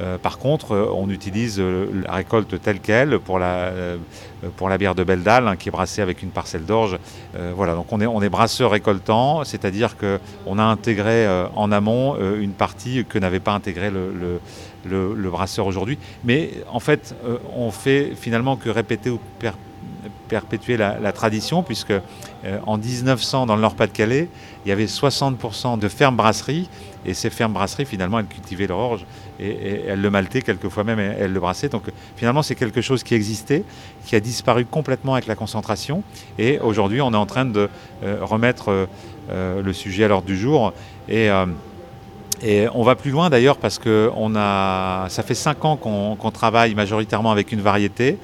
euh, 0.00 0.18
par 0.18 0.38
contre, 0.38 0.72
euh, 0.72 0.88
on 0.92 1.08
utilise 1.08 1.58
euh, 1.60 1.86
la 2.06 2.14
récolte 2.14 2.60
telle 2.60 2.80
qu'elle 2.80 3.18
pour 3.20 3.38
la, 3.38 4.78
bière 4.78 4.94
de 4.94 5.04
Beldal, 5.04 5.46
hein, 5.46 5.56
qui 5.56 5.68
est 5.68 5.72
brassée 5.72 6.02
avec 6.02 6.22
une 6.22 6.30
parcelle 6.30 6.64
d'orge. 6.64 6.98
voilà, 7.54 7.74
donc 7.74 7.92
on 7.92 8.00
est, 8.00 8.06
on 8.06 8.20
est 8.22 8.28
brasseur 8.28 8.70
récoltant, 8.72 9.44
c'est-à-dire 9.44 9.96
qu'on 9.96 10.58
a 10.58 10.62
intégré 10.62 11.26
en 11.54 11.70
amont 11.72 12.16
une 12.16 12.52
partie 12.52 13.04
que 13.04 13.18
n'avait 13.18 13.40
pas 13.40 13.52
intégré 13.52 13.90
le, 13.90 14.40
le, 14.84 15.30
brasseur 15.30 15.66
aujourd'hui. 15.66 15.98
Mais 16.24 16.50
en 16.70 16.80
fait, 16.80 17.14
on 17.56 17.70
fait 17.70 18.12
finalement 18.16 18.56
que 18.56 18.68
répéter 18.68 19.10
ou 19.10 19.20
perpétuer 20.28 20.76
la, 20.76 21.12
tradition, 21.12 21.62
puisque 21.62 21.92
en 22.66 22.78
1900, 22.78 23.46
dans 23.46 23.56
le 23.56 23.62
Nord-Pas-de-Calais, 23.62 24.28
il 24.64 24.68
y 24.68 24.72
avait 24.72 24.86
60% 24.86 25.78
de 25.78 25.88
fermes 25.88 26.16
brasseries, 26.16 26.68
et 27.06 27.14
ces 27.14 27.30
fermes 27.30 27.52
brasseries, 27.52 27.84
finalement, 27.84 28.18
elles 28.18 28.26
cultivaient 28.26 28.66
l'orge 28.66 29.04
et, 29.40 29.82
elle 29.88 30.00
le 30.00 30.10
maltait, 30.10 30.42
quelquefois 30.42 30.84
même 30.84 30.98
elle, 30.98 31.32
le 31.32 31.40
brassait. 31.40 31.68
Donc 31.68 31.84
finalement 32.16 32.42
c'est 32.42 32.54
quelque 32.54 32.80
chose 32.80 33.02
qui 33.02 33.14
existait, 33.14 33.64
qui 34.06 34.16
a 34.16 34.20
disparu 34.20 34.64
complètement 34.64 35.14
avec 35.14 35.26
la 35.26 35.34
concentration 35.34 36.02
et 36.38 36.58
aujourd'hui 36.60 37.00
on 37.00 37.12
est 37.12 37.16
en 37.16 37.26
train 37.26 37.44
de 37.44 37.68
euh, 38.02 38.18
remettre 38.22 38.70
euh, 38.70 38.86
euh, 39.30 39.62
le 39.62 39.72
sujet 39.72 40.04
à 40.04 40.08
l'ordre 40.08 40.26
du 40.26 40.36
jour 40.36 40.72
et, 41.08 41.28
et 42.42 42.66
on 42.74 42.82
va 42.82 42.94
plus 42.94 43.10
loin 43.10 43.30
d'ailleurs 43.30 43.56
parce 43.56 43.78
que 43.78 44.10
a, 44.36 45.06
ça 45.08 45.22
fait 45.22 45.34
cinq 45.34 45.64
ans 45.64 45.76
qu'on 45.76 46.30
travaille 46.30 46.74
majoritairement 46.74 47.30
avec 47.30 47.52
une 47.52 47.60
variété 47.60 48.18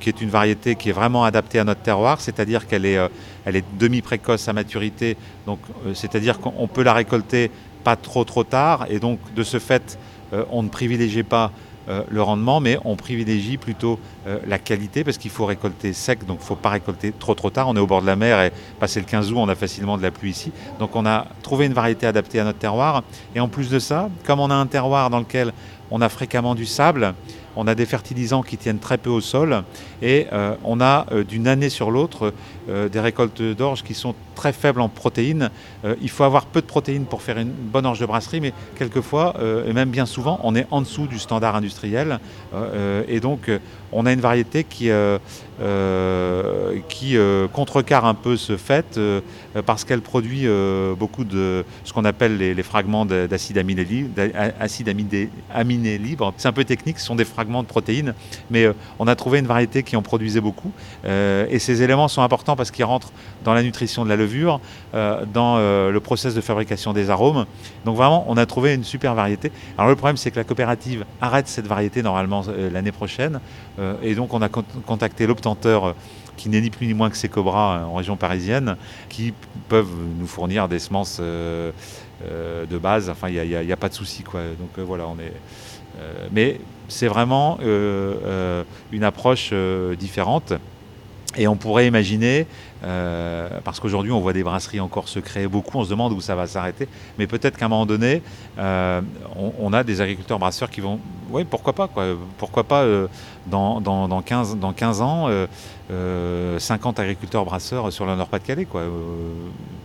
qui 0.00 0.08
est 0.10 0.20
une 0.20 0.28
variété 0.28 0.74
qui 0.74 0.90
est 0.90 0.92
vraiment 0.92 1.24
adaptée 1.24 1.58
à 1.58 1.64
notre 1.64 1.80
terroir, 1.80 2.20
c'est-à-dire 2.20 2.66
qu'elle 2.66 2.84
est, 2.84 2.98
elle 3.46 3.56
est 3.56 3.64
demi-précoce 3.78 4.46
à 4.48 4.52
maturité, 4.52 5.16
donc 5.46 5.60
c'est-à-dire 5.94 6.40
qu'on 6.40 6.68
peut 6.68 6.82
la 6.82 6.92
récolter 6.92 7.50
pas 7.82 7.96
trop 7.96 8.24
trop 8.24 8.44
tard 8.44 8.86
et 8.90 8.98
donc 8.98 9.18
de 9.34 9.42
ce 9.42 9.58
fait 9.58 9.98
euh, 10.32 10.44
on 10.50 10.62
ne 10.62 10.68
privilégie 10.68 11.22
pas 11.22 11.52
euh, 11.88 12.02
le 12.08 12.22
rendement, 12.22 12.60
mais 12.60 12.78
on 12.84 12.94
privilégie 12.94 13.56
plutôt 13.56 13.98
euh, 14.26 14.38
la 14.46 14.58
qualité 14.58 15.02
parce 15.02 15.18
qu'il 15.18 15.32
faut 15.32 15.46
récolter 15.46 15.92
sec, 15.92 16.24
donc 16.26 16.38
il 16.38 16.42
ne 16.42 16.46
faut 16.46 16.54
pas 16.54 16.70
récolter 16.70 17.12
trop 17.12 17.34
trop 17.34 17.50
tard. 17.50 17.68
On 17.68 17.76
est 17.76 17.80
au 17.80 17.86
bord 17.86 18.02
de 18.02 18.06
la 18.06 18.16
mer 18.16 18.40
et 18.40 18.52
passé 18.78 19.00
le 19.00 19.06
15 19.06 19.32
août, 19.32 19.38
on 19.38 19.48
a 19.48 19.54
facilement 19.54 19.98
de 19.98 20.02
la 20.02 20.10
pluie 20.10 20.30
ici. 20.30 20.52
Donc 20.78 20.94
on 20.94 21.04
a 21.06 21.26
trouvé 21.42 21.66
une 21.66 21.72
variété 21.72 22.06
adaptée 22.06 22.38
à 22.38 22.44
notre 22.44 22.58
terroir. 22.58 23.02
Et 23.34 23.40
en 23.40 23.48
plus 23.48 23.68
de 23.68 23.78
ça, 23.78 24.08
comme 24.24 24.38
on 24.38 24.50
a 24.50 24.54
un 24.54 24.66
terroir 24.66 25.10
dans 25.10 25.18
lequel 25.18 25.52
on 25.90 26.00
a 26.00 26.08
fréquemment 26.08 26.54
du 26.54 26.66
sable, 26.66 27.14
on 27.56 27.66
a 27.66 27.74
des 27.74 27.86
fertilisants 27.86 28.42
qui 28.42 28.56
tiennent 28.56 28.78
très 28.78 28.98
peu 28.98 29.10
au 29.10 29.20
sol 29.20 29.64
et 30.00 30.26
euh, 30.32 30.54
on 30.64 30.80
a 30.80 31.06
euh, 31.12 31.24
d'une 31.24 31.46
année 31.46 31.68
sur 31.68 31.90
l'autre 31.90 32.32
euh, 32.68 32.88
des 32.88 33.00
récoltes 33.00 33.42
d'orge 33.42 33.82
qui 33.82 33.94
sont 33.94 34.14
très 34.34 34.52
faibles 34.52 34.80
en 34.80 34.88
protéines. 34.88 35.50
il 36.00 36.10
faut 36.10 36.24
avoir 36.24 36.46
peu 36.46 36.60
de 36.60 36.66
protéines 36.66 37.04
pour 37.04 37.22
faire 37.22 37.38
une 37.38 37.50
bonne 37.50 37.86
orge 37.86 38.00
de 38.00 38.06
brasserie, 38.06 38.40
mais 38.40 38.52
quelquefois, 38.76 39.34
et 39.66 39.72
même 39.72 39.90
bien 39.90 40.06
souvent, 40.06 40.40
on 40.42 40.54
est 40.54 40.66
en 40.70 40.80
dessous 40.80 41.06
du 41.06 41.18
standard 41.18 41.56
industriel. 41.56 42.18
et 43.08 43.20
donc, 43.20 43.50
on 43.92 44.06
a 44.06 44.12
une 44.12 44.20
variété 44.20 44.64
qui, 44.64 44.90
qui 46.88 47.16
contrecarre 47.52 48.04
un 48.04 48.14
peu 48.14 48.36
ce 48.36 48.56
fait 48.56 48.98
parce 49.66 49.84
qu'elle 49.84 50.02
produit 50.02 50.46
beaucoup 50.98 51.24
de 51.24 51.64
ce 51.84 51.92
qu'on 51.92 52.04
appelle 52.04 52.36
les, 52.36 52.62
fragments 52.62 53.06
d'acide 53.06 53.58
aminé, 53.58 55.30
aminé 55.52 55.98
libre. 55.98 56.32
C'est 56.36 56.48
un 56.48 56.52
peu 56.52 56.64
technique, 56.64 56.98
ce 56.98 57.06
sont 57.06 57.16
des 57.16 57.24
fragments 57.24 57.62
de 57.62 57.68
protéines, 57.68 58.14
mais 58.50 58.68
on 58.98 59.06
a 59.06 59.16
trouvé 59.16 59.38
une 59.38 59.46
variété 59.46 59.82
qui 59.82 59.96
en 59.96 60.02
produisait 60.02 60.40
beaucoup. 60.40 60.72
Euh, 61.04 61.46
et 61.50 61.58
ces 61.58 61.82
éléments 61.82 62.08
sont 62.08 62.22
importants 62.22 62.56
parce 62.56 62.70
qu'ils 62.70 62.84
rentrent 62.84 63.12
dans 63.44 63.54
la 63.54 63.62
nutrition 63.62 64.04
de 64.04 64.08
la 64.08 64.16
euh, 64.94 65.24
dans 65.32 65.56
euh, 65.56 65.90
le 65.90 66.00
process 66.00 66.34
de 66.34 66.40
fabrication 66.40 66.92
des 66.92 67.10
arômes. 67.10 67.46
Donc 67.84 67.96
vraiment, 67.96 68.24
on 68.28 68.36
a 68.36 68.46
trouvé 68.46 68.74
une 68.74 68.84
super 68.84 69.14
variété. 69.14 69.52
Alors 69.78 69.88
le 69.88 69.96
problème, 69.96 70.16
c'est 70.16 70.30
que 70.30 70.36
la 70.36 70.44
coopérative 70.44 71.04
arrête 71.20 71.48
cette 71.48 71.66
variété 71.66 72.02
normalement 72.02 72.44
l'année 72.72 72.92
prochaine. 72.92 73.40
et 74.02 74.14
donc 74.14 74.34
on 74.34 74.42
a 74.42 74.48
contacté 74.48 75.26
l'obtenteur 75.26 75.94
qui 76.36 76.48
n'est 76.48 76.60
ni 76.60 76.70
plus 76.70 76.86
ni 76.86 76.94
moins 76.94 77.10
que 77.10 77.16
ces 77.16 77.28
cobras 77.28 77.84
en 77.84 77.94
région 77.94 78.16
parisienne, 78.16 78.76
qui 79.08 79.34
peuvent 79.68 79.94
nous 80.18 80.26
fournir 80.26 80.68
des 80.68 80.78
semences 80.78 81.20
de 81.20 82.78
base. 82.78 83.10
Enfin, 83.10 83.28
il 83.28 83.42
n'y 83.42 83.72
a, 83.72 83.76
pas 83.76 83.88
de 83.88 83.94
souci. 83.94 84.22
Quoi. 84.22 84.40
Donc 84.58 84.84
voilà, 84.84 85.06
on 85.06 85.18
est. 85.18 85.32
mais 86.32 86.58
c'est 86.92 87.08
vraiment 87.08 87.58
euh, 87.62 88.14
euh, 88.24 88.64
une 88.92 89.04
approche 89.04 89.50
euh, 89.52 89.96
différente. 89.96 90.52
Et 91.36 91.48
on 91.48 91.56
pourrait 91.56 91.86
imaginer, 91.86 92.46
euh, 92.84 93.48
parce 93.64 93.80
qu'aujourd'hui 93.80 94.12
on 94.12 94.20
voit 94.20 94.34
des 94.34 94.42
brasseries 94.42 94.80
encore 94.80 95.08
se 95.08 95.18
créer 95.18 95.46
beaucoup, 95.46 95.78
on 95.78 95.84
se 95.84 95.90
demande 95.90 96.12
où 96.12 96.20
ça 96.20 96.34
va 96.34 96.46
s'arrêter, 96.46 96.88
mais 97.18 97.26
peut-être 97.26 97.56
qu'à 97.56 97.66
un 97.66 97.68
moment 97.68 97.86
donné, 97.86 98.22
euh, 98.58 99.00
on, 99.58 99.72
a 99.72 99.82
des 99.82 100.02
agriculteurs 100.02 100.38
brasseurs 100.38 100.68
qui 100.68 100.82
vont, 100.82 101.00
oui 101.30 101.44
pourquoi 101.44 101.72
pas, 101.72 101.88
quoi, 101.88 102.04
pourquoi 102.36 102.64
pas 102.64 102.82
euh, 102.82 103.08
dans, 103.46 103.80
dans, 103.80 104.20
15, 104.20 104.56
dans 104.58 104.74
15 104.74 105.00
ans, 105.00 105.28
50 106.58 107.00
agriculteurs 107.00 107.46
brasseurs 107.46 107.90
sur 107.92 108.04
le 108.04 108.14
Nord-Pas-de-Calais, 108.14 108.66
quoi, 108.66 108.82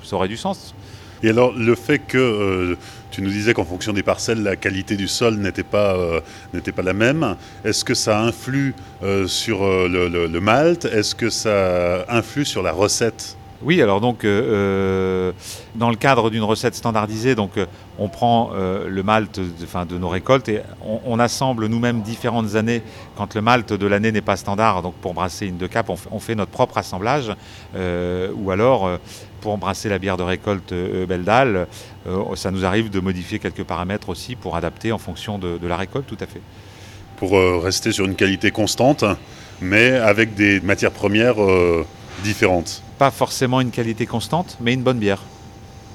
ça 0.04 0.16
aurait 0.18 0.28
du 0.28 0.38
sens. 0.38 0.76
Et 1.24 1.30
alors, 1.30 1.54
le 1.54 1.76
fait 1.76 2.00
que 2.00 2.18
euh, 2.18 2.78
tu 3.12 3.22
nous 3.22 3.30
disais 3.30 3.54
qu'en 3.54 3.66
fonction 3.66 3.94
des 3.94 4.04
parcelles, 4.04 4.44
la 4.44 4.56
qualité 4.56 4.96
du 4.96 5.08
sol 5.08 5.38
n'était 5.38 5.64
pas, 5.64 5.96
euh, 5.96 6.22
la 6.84 6.94
même, 6.94 7.36
est-ce 7.66 7.84
que 7.84 7.94
ça 7.94 8.22
influe 8.22 8.76
euh, 9.04 9.28
sur 9.28 9.66
le, 9.66 10.40
malt? 10.40 10.86
Est-ce 10.86 11.16
que 11.16 11.30
ça 11.30 12.06
influe 12.10 12.46
sur 12.46 12.62
la 12.62 12.72
recette? 12.72 13.36
Oui, 13.64 13.82
alors 13.82 14.02
donc 14.02 14.24
dans 14.24 15.90
le 15.90 15.96
cadre 15.96 16.30
d'une 16.30 16.44
recette 16.44 16.76
standardisée, 16.76 17.36
donc 17.36 17.52
on 17.98 18.10
prend 18.10 18.52
le 18.54 19.04
malt 19.04 19.40
de, 19.40 19.98
nos 19.98 20.10
récoltes 20.10 20.50
et 20.50 20.62
on, 21.06 21.18
assemble 21.20 21.68
nous-mêmes 21.68 22.02
différentes 22.02 22.56
années 22.56 22.84
quand 23.16 23.34
le 23.34 23.42
malt 23.42 23.74
de 23.74 23.88
l'année 23.88 24.12
n'est 24.12 24.22
pas 24.22 24.36
standard. 24.36 24.82
Donc 24.84 24.94
pour 24.96 25.14
brasser 25.14 25.48
une 25.48 25.58
de 25.58 25.68
cap, 25.68 25.90
on, 25.90 26.20
fait 26.20 26.36
notre 26.36 26.52
propre 26.52 26.78
assemblage 26.78 27.32
ou 27.76 28.52
alors 28.52 29.00
pour 29.42 29.58
brasser 29.58 29.90
la 29.90 30.00
bière 30.00 30.18
de 30.18 30.24
récolte 30.24 30.72
euh, 30.72 31.06
Beldal, 31.06 31.68
euh, 32.08 32.36
ça 32.36 32.52
nous 32.52 32.66
arrive 32.66 32.90
de 32.90 33.00
modifier 33.00 33.40
quelques 33.40 33.64
paramètres 33.64 34.10
aussi 34.10 34.36
pour 34.36 34.56
adapter 34.56 34.92
en 34.92 34.98
fonction 34.98 35.38
de, 35.38 35.66
la 35.66 35.78
récolte, 35.78 36.08
tout 36.08 36.18
à 36.20 36.26
fait. 36.26 36.42
Pour 37.18 37.38
euh, 37.38 37.58
rester 37.58 37.92
sur 37.92 38.06
une 38.06 38.16
qualité 38.16 38.52
constante, 38.52 39.06
mais 39.62 39.92
avec 39.92 40.36
des 40.36 40.60
matières 40.62 40.92
premières 40.92 41.38
différentes. 42.24 42.84
Pas 42.98 43.12
forcément 43.12 43.62
une 43.62 43.72
qualité 43.72 44.06
constante, 44.06 44.58
mais 44.62 44.74
une 44.74 44.84
bonne 44.84 45.00
bière. 45.00 45.22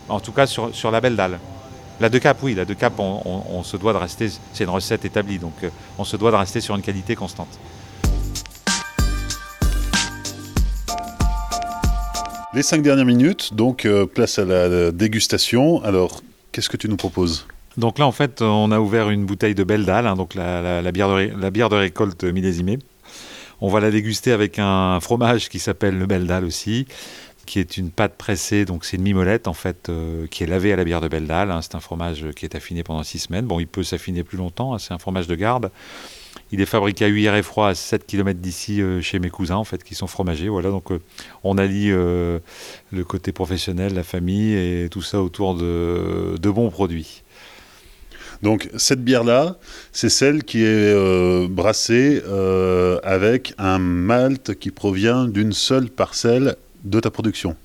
En 0.08 0.20
tout 0.20 0.32
cas 0.32 0.46
sur, 0.46 0.74
sur 0.74 0.90
la 0.90 1.00
Beldal. 1.00 1.38
La 2.00 2.08
de 2.08 2.18
cap, 2.18 2.38
oui, 2.42 2.54
la 2.54 2.64
de 2.64 2.74
cap, 2.74 2.94
on 2.98 3.62
se 3.62 3.76
doit 3.76 3.92
de 3.92 3.98
rester, 3.98 4.30
c'est 4.52 4.64
une 4.64 4.70
recette 4.70 5.04
établie, 5.04 5.38
donc 5.38 5.54
on 5.98 6.04
se 6.04 6.16
doit 6.16 6.30
de 6.30 6.36
rester 6.36 6.60
sur 6.60 6.74
une 6.74 6.82
qualité 6.82 7.14
constante. 7.14 7.58
Les 12.54 12.62
cinq 12.62 12.82
dernières 12.82 13.06
minutes, 13.06 13.54
donc 13.54 13.86
euh, 13.86 14.04
place 14.04 14.38
à 14.38 14.44
la 14.44 14.92
dégustation. 14.92 15.82
Alors, 15.84 16.20
qu'est-ce 16.52 16.68
que 16.68 16.76
tu 16.76 16.86
nous 16.86 16.98
proposes? 16.98 17.46
Donc 17.78 17.98
là, 17.98 18.06
en 18.06 18.12
fait, 18.12 18.42
on 18.42 18.70
a 18.72 18.78
ouvert 18.78 19.08
une 19.08 19.24
bouteille 19.24 19.54
de 19.54 19.64
Belle 19.64 19.86
Dalle, 19.86 20.06
hein, 20.06 20.16
donc 20.16 20.34
la, 20.34 20.82
bière 20.92 21.08
de, 21.08 21.30
la 21.34 21.50
bière 21.50 21.70
de 21.70 21.76
récolte 21.76 22.24
millésimée. 22.24 22.78
On 23.64 23.68
va 23.68 23.79
la 23.79 23.92
déguster 23.92 24.33
avec 24.33 24.59
un 24.59 24.98
fromage 24.98 25.48
qui 25.48 25.61
s'appelle 25.61 25.96
le 25.96 26.07
Belle 26.07 26.27
Dalle 26.27 26.44
aussi, 26.44 26.85
qui 27.46 27.61
est 27.61 27.77
une 27.77 27.92
pâte 27.92 28.16
pressée, 28.16 28.64
donc 28.64 28.85
c'est 28.85 28.96
une 28.96 29.05
mimolette 29.05 29.46
en 29.46 29.53
fait, 29.53 29.88
euh, 29.88 30.27
qui 30.27 30.42
est 30.42 30.48
lavée 30.48 30.72
à 30.72 30.77
la 30.77 30.83
bière 30.83 31.01
de 31.01 31.07
Belle 31.07 31.29
Dalle. 31.29 31.53
Hein. 31.53 31.62
c'est 31.62 31.77
un 31.77 31.81
fromage 31.81 32.27
qui 32.35 32.44
est 32.44 32.57
affiné 32.57 32.83
pendant 32.83 33.05
six 33.05 33.20
semaines. 33.20 33.46
Bon, 33.46 33.61
il 33.61 33.68
peut 33.68 33.85
s'affiner 33.85 34.25
plus 34.25 34.37
longtemps, 34.37 34.75
hein. 34.75 34.81
c'est 34.81 34.92
un 34.92 34.98
fromage 34.98 35.29
de 35.29 35.37
garde. 35.37 35.70
Il 36.51 36.61
est 36.61 36.66
fabriqué 36.66 37.05
à 37.05 37.09
Huillère 37.09 37.37
et 37.37 37.44
Froid, 37.44 37.68
à 37.68 37.77
7 37.77 38.05
km 38.05 38.40
d'ici, 38.40 38.83
euh, 38.83 39.01
chez 39.01 39.20
mes 39.20 39.31
cousins, 39.31 39.59
en 39.59 39.64
fait, 39.64 39.85
qui 39.85 39.94
sont 39.94 40.09
fromagers. 40.09 40.48
Voilà, 40.48 40.70
donc 40.70 40.90
euh, 40.90 40.98
on 41.44 41.57
allie 41.57 41.90
le 41.90 42.40
côté 43.07 43.31
professionnel, 43.31 43.94
la 43.94 44.03
famille 44.03 44.55
et 44.55 44.88
tout 44.90 45.03
ça 45.03 45.22
autour 45.22 45.55
de, 45.55 46.37
bons 46.42 46.70
produits. 46.70 47.21
Donc 48.42 48.68
cette 48.76 49.05
bière-là, 49.05 49.57
c'est 49.92 50.09
celle 50.09 50.42
qui 50.44 50.64
est 50.64 51.48
brassée 51.48 52.22
avec 53.05 53.55
un 53.59 53.78
malt 53.78 54.55
qui 54.59 54.70
provient 54.70 55.26
d'une 55.26 55.52
seule 55.52 55.88
parcelle 55.88 56.57
de 56.85 57.00
ta 57.00 57.11
production. 57.11 57.57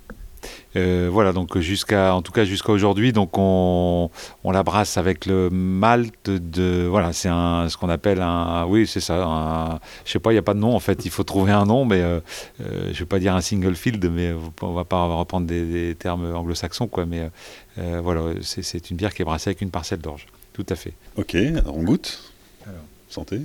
Euh, 0.75 1.09
voilà, 1.11 1.33
donc 1.33 1.57
jusqu'à, 1.57 2.13
en 2.13 2.21
tout 2.21 2.31
cas 2.31 2.45
jusqu'à 2.45 2.71
aujourd'hui, 2.71 3.11
donc 3.11 3.37
on, 3.37 4.09
on, 4.43 4.51
la 4.51 4.63
brasse 4.63 4.97
avec 4.97 5.25
le 5.25 5.49
malt 5.49 6.29
de, 6.29 6.85
voilà, 6.87 7.13
c'est 7.13 7.29
un, 7.29 7.67
ce 7.69 7.77
qu'on 7.77 7.89
appelle 7.89 8.21
un, 8.21 8.65
oui, 8.65 8.85
c'est 8.85 8.99
ça, 8.99 9.23
un, 9.23 9.79
je 10.05 10.11
sais 10.11 10.19
pas, 10.19 10.31
il 10.31 10.35
n'y 10.35 10.39
a 10.39 10.43
pas 10.43 10.53
de 10.53 10.59
nom 10.59 10.75
en 10.75 10.79
fait, 10.79 11.05
il 11.05 11.11
faut 11.11 11.23
trouver 11.23 11.51
un 11.51 11.65
nom, 11.65 11.85
mais 11.85 12.01
euh, 12.01 12.19
euh, 12.61 12.91
je 12.93 12.99
vais 12.99 13.05
pas 13.05 13.19
dire 13.19 13.33
un 13.35 13.41
single 13.41 13.75
field, 13.75 14.05
mais 14.11 14.33
on 14.61 14.73
va 14.73 14.83
pas 14.83 15.05
reprendre 15.05 15.47
des, 15.47 15.95
termes 15.97 16.35
anglo-saxons 16.35 16.87
quoi, 16.87 17.05
mais 17.05 17.29
voilà, 17.77 18.21
c'est 18.41 18.89
une 18.91 18.97
bière 18.97 19.13
qui 19.13 19.21
est 19.21 19.25
brassée 19.25 19.49
avec 19.49 19.61
une 19.61 19.71
parcelle 19.71 19.99
d'orge, 19.99 20.27
tout 20.57 20.65
à 20.69 20.75
fait. 20.75 20.93
Ok, 21.17 21.35
alors 21.35 21.77
on 21.77 21.83
goûte. 21.83 22.33
Alors, 22.65 22.81
santé. 23.09 23.41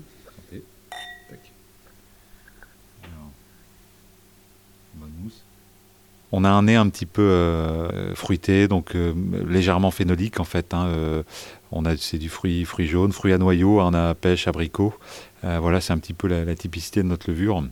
On 6.35 6.45
a 6.45 6.49
un 6.49 6.63
nez 6.63 6.77
un 6.77 6.89
petit 6.89 7.05
peu 7.05 7.21
euh, 7.21 8.15
fruité, 8.15 8.67
donc 8.67 8.97
euh, 8.97 9.13
légèrement 9.47 9.91
phénolique 9.91 10.41
en 10.41 10.45
fait. 10.45 10.73
Hein, 10.73 10.87
euh, 10.87 11.23
on 11.71 11.85
a 11.85 11.95
c'est 11.99 12.17
du 12.17 12.31
fruit, 12.31 12.65
fruit 12.65 12.87
jaune, 12.87 13.13
fruit 13.13 13.35
à 13.35 13.39
noyau, 13.39 13.83
on 13.83 13.93
a 13.93 14.15
pêche, 14.15 14.49
abricot. 14.49 14.95
voilà, 15.43 15.83
c'est 15.83 15.93
un 15.93 15.99
petit 15.99 16.15
peu 16.15 16.29
la, 16.29 16.55
typicité 16.55 17.03
de 17.03 17.09
notre 17.09 17.29
levure. 17.29 17.63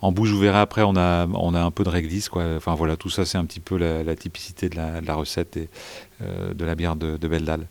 En 0.00 0.12
bouche, 0.12 0.30
vous 0.30 0.38
verrez 0.38 0.60
après, 0.60 0.82
on 0.82 0.94
a, 0.96 1.26
on 1.26 1.54
a 1.54 1.60
un 1.60 1.72
peu 1.72 1.82
de 1.82 1.88
réglisse. 1.88 2.28
Quoi. 2.28 2.44
Enfin 2.56 2.76
voilà, 2.76 2.96
tout 2.96 3.10
ça, 3.10 3.24
c'est 3.24 3.38
un 3.38 3.44
petit 3.44 3.60
peu 3.60 3.76
la, 3.76 4.14
typicité 4.14 4.68
de 4.68 4.76
la, 4.76 5.14
recette 5.16 5.56
et 5.56 5.68
de 6.20 6.64
la 6.64 6.76
bière 6.76 6.94
de, 6.94 7.16
de 7.16 7.28
Beldal 7.28 7.66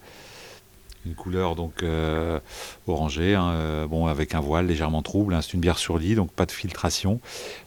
une 1.05 1.15
couleur 1.15 1.55
donc 1.55 1.83
euh, 1.83 2.39
orangée, 2.87 3.35
hein, 3.35 3.51
euh, 3.53 3.87
bon 3.87 4.07
avec 4.07 4.35
un 4.35 4.39
voile 4.39 4.67
légèrement 4.67 5.01
trouble. 5.01 5.33
Hein. 5.33 5.41
c'est 5.41 5.53
une 5.53 5.59
bière 5.59 5.77
sur 5.77 5.97
lit, 5.97 6.15
donc 6.15 6.31
pas 6.31 6.45
de 6.45 6.51
filtration, 6.51 7.19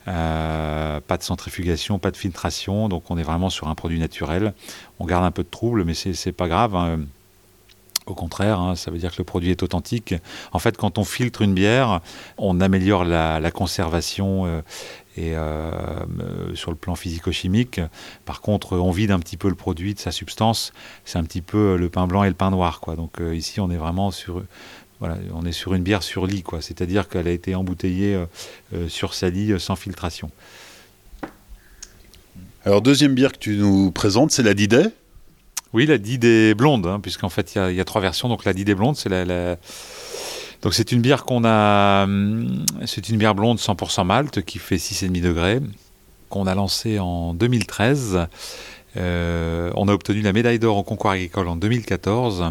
euh, 0.09 1.01
pas 1.01 1.17
de 1.17 1.23
centrifugation, 1.23 1.99
pas 1.99 2.11
de 2.11 2.17
filtration. 2.17 2.89
Donc 2.89 3.11
on 3.11 3.19
est 3.19 3.23
vraiment 3.23 3.51
sur 3.51 3.69
un 3.69 3.75
produit 3.75 3.99
naturel. 3.99 4.55
On 4.99 5.07
garde 5.07 5.25
un 5.25 5.31
peu 5.31 5.43
de 5.43 5.51
trouble, 5.51 5.85
mais 5.85 5.95
c'est 5.95 6.33
pas 6.33 6.49
grave. 6.49 6.75
Hein. 6.75 7.01
Au 8.07 8.15
contraire, 8.15 8.75
ça 8.77 8.91
veut 8.91 8.99
dire 8.99 9.13
que 9.13 9.19
le 9.19 9.25
produit 9.25 9.51
est 9.51 9.63
authentique. 9.63 10.15
En 10.53 10.59
fait, 10.59 10.77
quand 10.77 10.99
on 10.99 11.05
filtre 11.05 11.41
une 11.41 11.55
bière, 11.55 12.03
on 12.37 12.61
améliore 12.61 13.05
la, 13.05 13.41
la 13.41 13.51
conservation 13.51 14.63
et 15.17 15.35
euh, 15.35 15.71
euh, 16.21 16.55
sur 16.55 16.71
le 16.71 16.77
plan 16.77 16.95
physico-chimique. 16.95 17.81
Par 18.25 18.41
contre, 18.41 18.77
on 18.79 18.91
vide 18.91 19.11
un 19.11 19.19
petit 19.19 19.37
peu 19.37 19.49
le 19.49 19.55
produit 19.55 19.95
de 19.95 19.99
sa 19.99 20.11
substance. 20.11 20.73
C'est 21.05 21.19
un 21.19 21.25
petit 21.25 21.43
peu 21.43 21.77
le 21.77 21.89
pain 21.89 22.07
blanc 22.07 22.25
et 22.25 22.29
le 22.29 22.35
pain 22.35 22.51
noir. 22.51 22.81
Quoi. 22.81 22.97
Donc 22.97 23.21
euh, 23.21 23.35
ici, 23.35 23.61
on 23.61 23.71
est 23.71 23.77
vraiment 23.77 24.11
sur, 24.11 24.43
voilà, 25.01 25.17
on 25.33 25.47
est 25.47 25.53
sur 25.53 25.75
une 25.75 25.83
bière 25.83 26.03
sur 26.03 26.27
lit, 26.27 26.43
quoi. 26.43 26.61
C'est-à-dire 26.61 27.09
qu'elle 27.09 27.29
a 27.29 27.33
été 27.33 27.55
embouteillée 27.55 28.19
sur 28.89 29.15
sa 29.15 29.31
lit 29.31 29.59
sans 29.61 29.77
filtration. 29.77 30.31
Alors 32.65 32.81
deuxième 32.81 33.15
bière 33.15 33.33
que 33.33 33.39
tu 33.39 33.57
nous 33.57 33.93
présentes, 33.93 34.31
c'est 34.31 34.43
la 34.43 34.55
Didet. 34.55 34.87
Oui, 35.75 35.87
la 35.87 35.99
Didet 35.99 36.55
blonde, 36.55 36.87
hein, 36.87 37.01
puisqu'en 37.01 37.29
fait 37.29 37.55
il 37.55 37.75
y, 37.75 37.81
a 37.81 37.85
trois 37.85 38.01
versions. 38.01 38.29
Donc 38.29 38.45
la 38.45 38.53
Didet 38.53 38.75
blonde, 38.75 38.97
c'est 38.97 39.09
la 39.09 39.59
donc 40.65 40.73
c'est 40.73 40.93
une 40.93 41.03
bière 41.03 41.25
qu'on 41.27 41.45
a, 41.45 42.05
hum, 42.05 42.65
c'est 42.87 43.11
une 43.11 43.19
bière 43.19 43.35
blonde 43.35 43.59
100% 43.59 44.07
malt 44.07 44.43
qui 44.43 44.59
fait 44.59 44.77
6,5 44.77 45.21
degrés, 45.21 45.61
qu'on 46.31 46.47
a 46.47 46.55
lancée 46.55 46.99
en 46.99 47.35
2013. 47.35 48.27
Euh, 48.97 49.71
on 49.75 49.89
a 49.89 49.93
obtenu 49.93 50.23
la 50.23 50.33
médaille 50.33 50.59
d'or 50.59 50.79
au 50.79 50.83
concours 50.83 51.11
agricole 51.11 51.49
en 51.49 51.57
2014. 51.57 52.45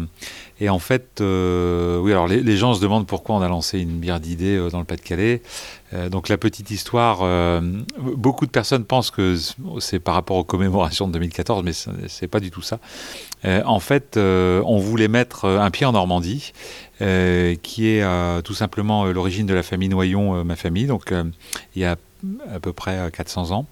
Et 0.64 0.70
en 0.70 0.78
fait, 0.78 1.20
euh, 1.20 1.98
oui, 1.98 2.12
alors 2.12 2.26
les, 2.26 2.56
gens 2.56 2.72
se 2.72 2.80
demandent 2.80 3.06
pourquoi 3.06 3.36
on 3.36 3.42
a 3.42 3.48
lancé 3.48 3.78
une 3.78 3.98
bière 3.98 4.18
d'idées 4.18 4.56
euh, 4.56 4.70
dans 4.70 4.78
le 4.78 4.84
Pas-de-Calais. 4.84 5.42
donc 6.10 6.28
la 6.28 6.38
petite 6.38 6.70
histoire, 6.72 7.18
beaucoup 8.00 8.46
de 8.46 8.50
personnes 8.50 8.84
pensent 8.84 9.12
que 9.12 9.36
c'est 9.78 10.00
par 10.00 10.14
rapport 10.14 10.36
aux 10.36 10.42
commémorations 10.42 11.06
de 11.06 11.12
2014, 11.12 11.62
mais 11.62 11.72
c'est 12.08 12.26
pas 12.26 12.40
du 12.40 12.50
tout 12.50 12.62
ça. 12.62 12.80
en 13.44 13.78
fait, 13.78 14.16
on 14.16 14.78
voulait 14.78 15.06
mettre 15.06 15.46
un 15.46 15.70
pied 15.70 15.86
en 15.86 15.92
Normandie 15.92 16.52
euh, 17.02 17.56
qui 17.60 17.88
est 17.88 18.04
euh, 18.04 18.40
tout 18.40 18.54
simplement 18.54 19.04
euh, 19.04 19.12
l'origine 19.12 19.46
de 19.46 19.54
la 19.54 19.64
famille 19.64 19.88
Noyon, 19.88 20.44
ma 20.44 20.54
famille, 20.54 20.86
donc 20.86 21.12
il 21.74 21.82
y 21.82 21.84
a 21.84 21.96
à 22.52 22.60
peu 22.60 22.72
près 22.72 23.10
400 23.12 23.50
ans. 23.50 23.66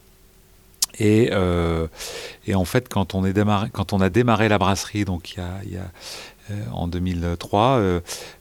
Et, 0.98 1.30
en 1.32 2.64
fait, 2.64 2.88
quand 2.88 3.14
on 3.14 3.24
a 3.24 4.10
démarré 4.10 4.48
la 4.48 4.58
brasserie, 4.58 5.04
donc 5.04 5.34
il 5.34 5.72
y 5.72 5.76
a, 5.76 5.90
en 6.72 6.88
2003, 6.88 8.00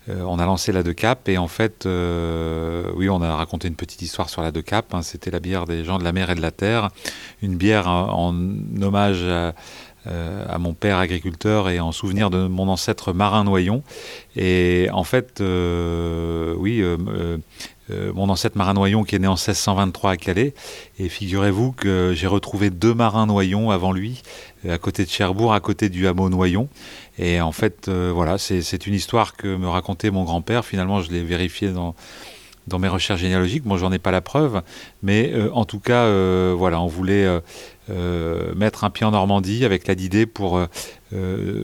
on 0.09 0.39
a 0.39 0.45
lancé 0.45 0.71
la 0.71 0.83
De 0.83 0.91
Cap 0.91 1.29
et 1.29 1.37
en 1.37 1.47
fait, 1.47 1.85
oui, 1.85 3.09
on 3.09 3.21
a 3.21 3.35
raconté 3.35 3.67
une 3.67 3.75
petite 3.75 4.01
histoire 4.01 4.29
sur 4.29 4.41
la 4.41 4.51
De 4.51 4.61
Cap. 4.61 4.93
Hein. 4.93 5.01
C'était 5.01 5.31
la 5.31 5.39
bière 5.39 5.65
des 5.65 5.83
gens 5.83 5.99
de 5.99 6.03
la 6.03 6.11
mer 6.11 6.29
et 6.29 6.35
de 6.35 6.41
la 6.41 6.51
terre, 6.51 6.89
une 7.41 7.55
bière 7.55 7.87
en 7.87 8.35
hommage 8.81 9.23
à, 9.23 9.53
euh, 10.07 10.57
mon 10.57 10.73
père 10.73 10.97
agriculteur 10.97 11.69
et 11.69 11.79
en 11.79 11.91
souvenir 11.91 12.31
de 12.31 12.47
mon 12.47 12.67
ancêtre 12.69 13.13
marin 13.13 13.43
Noyon. 13.43 13.83
Et 14.35 14.87
en 14.91 15.03
fait, 15.03 15.41
euh, 15.41 16.55
oui, 16.57 16.81
euh, 16.81 17.37
mon 18.13 18.29
ancêtre 18.29 18.57
marin 18.57 18.73
Noyon 18.73 19.03
qui 19.03 19.15
est 19.15 19.19
né 19.19 19.27
en 19.27 19.35
1623 19.35 20.11
à 20.11 20.17
Calais. 20.17 20.53
Et 20.99 21.09
figurez-vous 21.09 21.71
que 21.71 22.13
j'ai 22.15 22.27
retrouvé 22.27 22.69
deux 22.69 22.93
marins 22.93 23.25
Noyon 23.25 23.71
avant 23.71 23.91
lui, 23.91 24.21
à 24.67 24.77
côté 24.77 25.05
de 25.05 25.09
Cherbourg, 25.09 25.53
à 25.53 25.59
côté 25.59 25.89
du 25.89 26.07
hameau 26.07 26.29
Noyon. 26.29 26.69
Et 27.17 27.41
en 27.41 27.51
fait, 27.51 27.89
voilà, 27.89 28.37
c'est 28.37 28.87
une 28.87 28.93
histoire 28.93 29.35
que 29.35 29.55
me 29.55 29.67
racontait 29.67 30.11
mon 30.11 30.23
grand-père. 30.23 30.65
Finalement, 30.65 31.01
je 31.01 31.11
l'ai 31.11 31.23
vérifié 31.23 31.69
dans 31.69 31.95
dans 32.67 32.77
mes 32.77 32.87
recherches 32.87 33.21
généalogiques. 33.21 33.63
Bon, 33.63 33.75
j'en 33.77 33.91
ai 33.91 33.97
pas 33.97 34.11
la 34.11 34.21
preuve, 34.21 34.61
mais 35.01 35.33
en 35.51 35.65
tout 35.65 35.79
cas, 35.79 36.05
voilà, 36.53 36.79
on 36.79 36.87
voulait 36.87 37.27
mettre 38.55 38.83
un 38.83 38.89
pied 38.89 39.05
en 39.05 39.11
Normandie 39.11 39.65
avec 39.65 39.87
la 39.87 39.95
d'idée 39.95 40.25
pour 40.25 40.61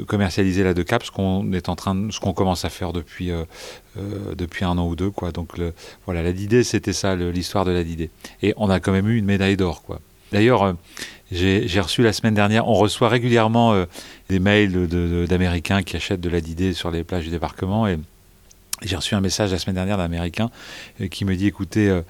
commercialiser 0.08 0.64
la 0.64 0.74
De 0.74 0.84
Cap, 0.84 1.04
ce 1.04 1.12
qu'on 1.12 1.52
est 1.54 1.70
en 1.70 1.76
train, 1.76 2.08
ce 2.12 2.20
qu'on 2.20 2.34
commence 2.34 2.66
à 2.66 2.70
faire 2.70 2.94
depuis 2.94 3.32
depuis 3.96 4.66
un 4.66 4.78
an 4.78 4.88
ou 4.88 4.96
deux, 4.96 5.10
quoi. 5.10 5.32
Donc 5.32 5.54
voilà, 6.06 6.24
la 6.24 6.34
d'idée, 6.34 6.64
c'était 6.64 6.94
ça, 6.94 7.16
l'histoire 7.16 7.66
de 7.66 7.72
la 7.72 7.84
d'idée. 7.84 8.10
Et 8.42 8.54
on 8.58 8.70
a 8.70 8.80
quand 8.80 8.92
même 8.92 9.08
eu 9.08 9.18
une 9.18 9.26
médaille 9.26 9.58
d'or, 9.58 9.84
quoi. 9.84 10.00
D'ailleurs, 10.32 10.76
j'ai 11.32 11.80
reçu 11.80 12.04
la 12.04 12.14
semaine 12.14 12.34
dernière, 12.34 12.68
on 12.68 12.74
reçoit 12.74 13.10
régulièrement 13.10 13.74
euh, 13.74 13.86
des 14.30 14.40
mails 14.40 14.88
d'Américains 15.28 15.84
qui 15.84 15.96
achètent 15.96 16.22
de 16.22 16.30
la 16.30 16.42
DD 16.42 16.74
sur 16.74 16.92
les 16.92 17.04
plages 17.04 17.26
du 17.26 17.32
débarquement. 17.32 17.88
Et 17.88 17.98
j'ai 18.82 18.96
reçu 18.96 19.16
un 19.16 19.22
message 19.22 19.52
la 19.52 19.60
semaine 19.60 19.76
dernière 19.76 19.98
d'un 19.98 20.06
Américain 20.06 20.50
euh, 21.02 21.08
qui 21.08 21.26
me 21.26 21.36
dit 21.36 21.48
écoutez, 21.48 21.90
euh, 21.90 22.02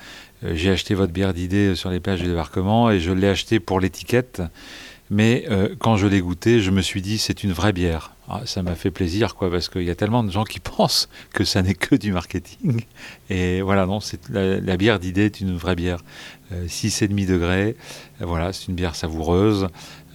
j'ai 0.43 0.69
acheté 0.71 0.93
votre 0.93 1.13
bière 1.13 1.33
d'idée 1.33 1.75
sur 1.75 1.89
les 1.89 1.99
plages 1.99 2.21
du 2.21 2.27
débarquement 2.27 2.91
et 2.91 2.99
je 2.99 3.11
l'ai 3.11 3.27
acheté 3.27 3.59
pour 3.59 3.79
l'étiquette. 3.79 4.41
Mais 5.09 5.47
quand 5.79 5.95
je 5.95 6.05
l'ai 6.05 6.19
goûté, 6.19 6.59
je 6.59 6.69
me 6.69 6.81
suis 6.81 7.01
dit 7.01 7.17
c'est 7.17 7.43
une 7.43 7.53
vraie 7.53 7.71
bière. 7.71 8.13
Ah, 8.29 8.41
ça 8.43 8.61
m'a 8.61 8.75
fait 8.75 8.91
plaisir, 8.91 9.35
quoi, 9.35 9.49
parce 9.49 9.69
qu'il 9.69 9.83
y 9.83 9.89
a 9.89 9.95
tellement 9.95 10.21
de 10.21 10.31
gens 10.31 10.43
qui 10.43 10.59
pensent 10.77 11.07
que 11.31 11.45
ça 11.45 11.61
n'est 11.61 11.75
que 11.75 11.95
du 11.95 12.11
marketing. 12.11 12.81
Et 13.29 13.61
voilà, 13.61 13.85
non, 13.85 13.99
la, 14.29 14.59
la 14.59 14.77
bière 14.77 14.99
d'idée 14.99 15.25
est 15.25 15.39
une 15.39 15.55
vraie 15.55 15.75
bière. 15.75 16.03
6,5 16.53 17.25
degrés. 17.25 17.75
Voilà, 18.19 18.51
c'est 18.51 18.67
une 18.67 18.75
bière 18.75 18.95
savoureuse. 18.95 19.67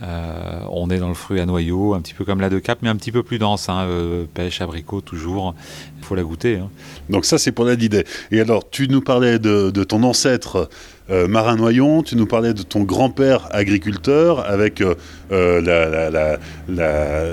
Euh, 0.02 0.60
on 0.70 0.90
est 0.90 0.98
dans 0.98 1.08
le 1.08 1.14
fruit 1.14 1.40
à 1.40 1.46
noyau, 1.46 1.94
un 1.94 2.00
petit 2.00 2.14
peu 2.14 2.24
comme 2.24 2.40
la 2.40 2.50
de 2.50 2.58
Cap, 2.58 2.78
mais 2.82 2.88
un 2.88 2.96
petit 2.96 3.12
peu 3.12 3.22
plus 3.22 3.38
dense. 3.38 3.68
Hein, 3.68 3.86
euh, 3.86 4.24
pêche, 4.32 4.60
abricot, 4.60 5.00
toujours. 5.00 5.54
Il 5.98 6.04
faut 6.04 6.14
la 6.14 6.22
goûter. 6.22 6.56
Hein. 6.56 6.70
Donc 7.08 7.24
ça, 7.24 7.38
c'est 7.38 7.52
pour 7.52 7.64
la 7.64 7.76
d'idée. 7.76 8.04
Et 8.30 8.40
alors, 8.40 8.68
tu 8.68 8.88
nous 8.88 9.00
parlais 9.00 9.38
de, 9.38 9.70
ton 9.84 10.02
ancêtre 10.02 10.68
euh, 11.10 11.28
Marin 11.28 11.56
Noyon, 11.56 12.02
tu 12.02 12.16
nous 12.16 12.26
parlais 12.26 12.54
de 12.54 12.62
ton 12.62 12.82
grand-père 12.82 13.48
agriculteur, 13.50 14.48
avec 14.48 14.82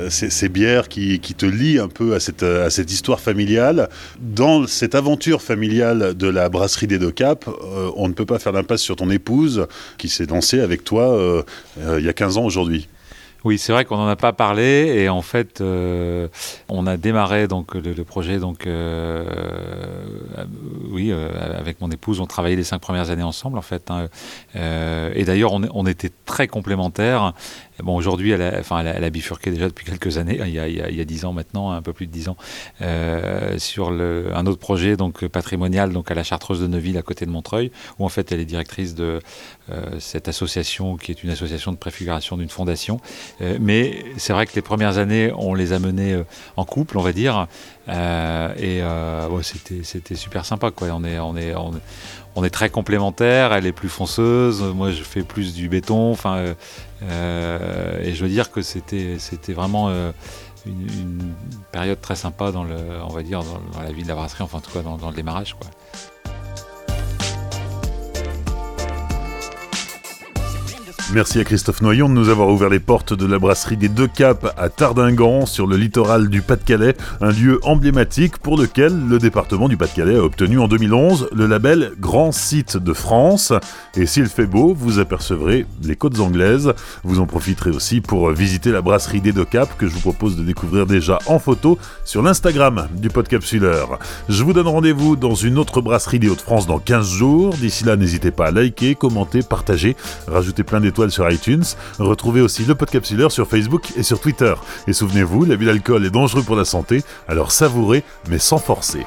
ces, 0.09 0.49
bières 0.49 0.87
qui, 0.89 1.19
te 1.19 1.45
lient 1.45 1.79
un 1.79 1.87
peu 1.87 2.13
à 2.15 2.19
cette, 2.19 2.43
à 2.43 2.69
cette 2.69 2.91
histoire 2.91 3.19
familiale. 3.19 3.89
Dans 4.19 4.67
cette 4.67 4.95
aventure 4.95 5.41
familiale 5.41 6.15
de 6.15 6.27
la 6.27 6.49
brasserie 6.49 6.87
des 6.87 6.99
Deux 6.99 7.11
Caps, 7.11 7.47
on 7.95 8.07
ne 8.07 8.13
peut 8.13 8.25
pas 8.25 8.39
faire 8.39 8.53
l'impasse 8.53 8.81
sur 8.81 8.95
ton 8.95 9.09
épouse 9.09 9.67
qui 9.97 10.09
s'est 10.09 10.25
lancée 10.25 10.59
avec 10.59 10.83
toi 10.83 11.43
il 11.77 12.03
y 12.03 12.09
a 12.09 12.13
15 12.13 12.37
ans 12.37 12.45
aujourd'hui 12.45 12.87
oui, 13.45 13.57
c'est 13.57 13.71
vrai 13.71 13.85
qu'on 13.85 13.97
n'en 13.97 14.07
a 14.07 14.15
pas 14.15 14.33
parlé 14.33 14.93
et 14.97 15.09
en 15.09 15.21
fait, 15.21 15.61
euh, 15.61 16.27
on 16.67 16.85
a 16.87 16.97
démarré 16.97 17.47
donc 17.47 17.75
le, 17.75 18.03
projet 18.03 18.37
donc 18.37 18.67
euh, 18.67 19.25
euh, 20.37 20.45
oui 20.89 21.11
avec 21.11 21.79
mon 21.79 21.89
épouse, 21.89 22.19
on 22.19 22.25
travaillait 22.25 22.57
les 22.57 22.63
cinq 22.63 22.79
premières 22.79 23.11
années 23.11 23.23
ensemble 23.23 23.57
en 23.57 23.61
fait 23.61 23.91
hein. 23.91 24.07
et 24.55 25.23
d'ailleurs 25.23 25.53
on, 25.53 25.85
était 25.85 26.11
très 26.25 26.47
complémentaires 26.47 27.33
Bon, 27.83 27.95
aujourd'hui, 27.95 28.31
elle, 28.31 28.41
a, 28.41 28.59
enfin, 28.59 28.83
elle, 28.85 29.03
a, 29.03 29.09
bifurqué 29.09 29.51
déjà 29.51 29.67
depuis 29.67 29.85
quelques 29.85 30.17
années, 30.17 30.39
il 30.45 30.53
y 30.53 31.01
a, 31.01 31.05
10 31.05 31.25
ans 31.25 31.33
maintenant, 31.33 31.71
un 31.71 31.81
peu 31.81 31.93
plus 31.93 32.07
de 32.07 32.11
10 32.11 32.29
ans, 32.29 32.37
euh, 32.81 33.57
sur 33.57 33.89
un 33.91 34.45
autre 34.45 34.59
projet 34.59 34.97
donc 34.97 35.25
patrimonial 35.27 35.91
donc 35.91 36.11
à 36.11 36.13
la 36.13 36.23
Chartreuse 36.23 36.61
de 36.61 36.67
Neuville, 36.67 36.97
à 36.97 37.01
côté 37.01 37.25
de 37.25 37.31
Montreuil, 37.31 37.71
où 37.97 38.05
en 38.05 38.09
fait 38.09 38.31
elle 38.31 38.39
est 38.39 38.45
directrice 38.45 38.95
de 38.95 39.19
euh, 39.71 39.99
cette 39.99 40.27
association 40.27 40.97
qui 40.97 41.11
est 41.11 41.23
une 41.23 41.29
association 41.29 41.71
de 41.71 41.77
préfiguration 41.77 42.37
d'une 42.37 42.49
fondation. 42.49 42.99
Euh, 43.41 43.57
mais 43.59 44.03
c'est 44.17 44.33
vrai 44.33 44.45
que 44.45 44.53
les 44.55 44.61
premières 44.61 44.97
années, 44.97 45.31
on 45.37 45.53
les 45.53 45.73
a 45.73 45.79
menées 45.79 46.21
en 46.57 46.65
couple, 46.65 46.97
on 46.97 47.01
va 47.01 47.13
dire, 47.13 47.47
et 47.87 48.81
c'était 49.83 50.15
super 50.15 50.45
sympa. 50.45 50.71
Quoi. 50.71 50.89
On, 50.91 52.43
est, 52.43 52.49
très 52.49 52.69
complémentaires. 52.69 53.53
Elle 53.53 53.65
est 53.65 53.71
plus 53.71 53.89
fonceuse, 53.89 54.61
moi 54.61 54.91
je 54.91 55.03
fais 55.03 55.23
plus 55.23 55.53
du 55.53 55.69
béton. 55.69 56.15
Euh, 56.25 56.53
euh, 57.03 57.99
et 58.01 58.13
je 58.13 58.23
veux 58.23 58.29
dire 58.29 58.51
que 58.51 58.61
c'était 58.61 59.17
vraiment 59.53 59.89
euh, 59.89 60.11
une, 60.65 61.33
période 61.71 62.01
très 62.01 62.15
sympa 62.15 62.51
dans 62.51 62.63
le, 62.63 62.75
on 63.03 63.13
va 63.13 63.23
dire 63.23 63.43
dans, 63.43 63.81
la 63.81 63.91
vie 63.91 64.03
de 64.03 64.07
la 64.07 64.15
brasserie, 64.15 64.43
enfin 64.43 64.57
en 64.57 64.61
tout 64.61 64.71
cas 64.71 64.81
dans, 64.81 64.97
dans 64.97 65.09
le 65.09 65.15
démarrage, 65.15 65.53
quoi. 65.53 65.69
Merci 71.11 71.39
à 71.39 71.43
Christophe 71.43 71.81
Noyon 71.81 72.07
de 72.07 72.13
nous 72.13 72.29
avoir 72.29 72.49
ouvert 72.49 72.69
les 72.69 72.79
portes 72.79 73.15
de 73.15 73.25
la 73.25 73.39
brasserie 73.39 73.77
des 73.77 73.89
Deux 73.89 74.07
Caps 74.07 74.45
à 74.55 74.69
Tardingan, 74.69 75.47
sur 75.47 75.65
le 75.65 75.75
littoral 75.75 76.29
du 76.29 76.43
Pas-de-Calais, 76.43 76.95
un 77.19 77.31
lieu 77.31 77.59
emblématique 77.63 78.37
pour 78.37 78.59
lequel 78.59 79.07
le 79.07 79.17
département 79.17 79.67
du 79.67 79.75
Pas-de-Calais 79.75 80.17
a 80.17 80.23
obtenu 80.23 80.59
en 80.59 80.67
2011 80.67 81.29
le 81.33 81.47
label 81.47 81.93
Grand 81.99 82.31
Site 82.31 82.77
de 82.77 82.93
France. 82.93 83.53
Et 83.95 84.05
s'il 84.05 84.27
fait 84.27 84.45
beau, 84.45 84.75
vous 84.77 84.99
apercevrez 84.99 85.65
les 85.81 85.95
côtes 85.95 86.19
anglaises. 86.19 86.73
Vous 87.03 87.19
en 87.19 87.25
profiterez 87.25 87.71
aussi 87.71 88.01
pour 88.01 88.29
visiter 88.29 88.71
la 88.71 88.83
brasserie 88.83 89.21
des 89.21 89.31
Deux 89.31 89.45
Caps 89.45 89.73
que 89.79 89.87
je 89.87 89.93
vous 89.93 90.01
propose 90.01 90.35
de 90.35 90.43
découvrir 90.43 90.85
déjà 90.85 91.17
en 91.25 91.39
photo 91.39 91.79
sur 92.05 92.21
l'Instagram 92.21 92.87
du 92.95 93.09
Podcapsuleur. 93.09 93.97
Je 94.29 94.43
vous 94.43 94.53
donne 94.53 94.67
rendez-vous 94.67 95.15
dans 95.15 95.33
une 95.33 95.57
autre 95.57 95.81
brasserie 95.81 96.19
des 96.19 96.29
Hauts-de-France 96.29 96.67
dans 96.67 96.77
15 96.77 97.09
jours. 97.09 97.55
D'ici 97.55 97.83
là, 97.83 97.95
n'hésitez 97.95 98.29
pas 98.29 98.45
à 98.45 98.51
liker, 98.51 98.93
commenter, 98.93 99.41
partager, 99.41 99.95
rajouter 100.27 100.61
plein 100.61 100.79
d'étoiles 100.79 100.98
sur 101.07 101.29
iTunes. 101.31 101.63
Retrouvez 101.97 102.41
aussi 102.41 102.65
le 102.65 102.75
Podcapsuleur 102.75 103.31
sur 103.31 103.47
Facebook 103.47 103.93
et 103.95 104.03
sur 104.03 104.19
Twitter. 104.19 104.53
Et 104.87 104.93
souvenez-vous, 104.93 105.45
l'abus 105.45 105.65
d'alcool 105.65 106.05
est 106.05 106.09
dangereux 106.09 106.43
pour 106.43 106.55
la 106.55 106.65
santé, 106.65 107.03
alors 107.27 107.51
savourez, 107.51 108.03
mais 108.29 108.39
sans 108.39 108.57
forcer. 108.57 109.05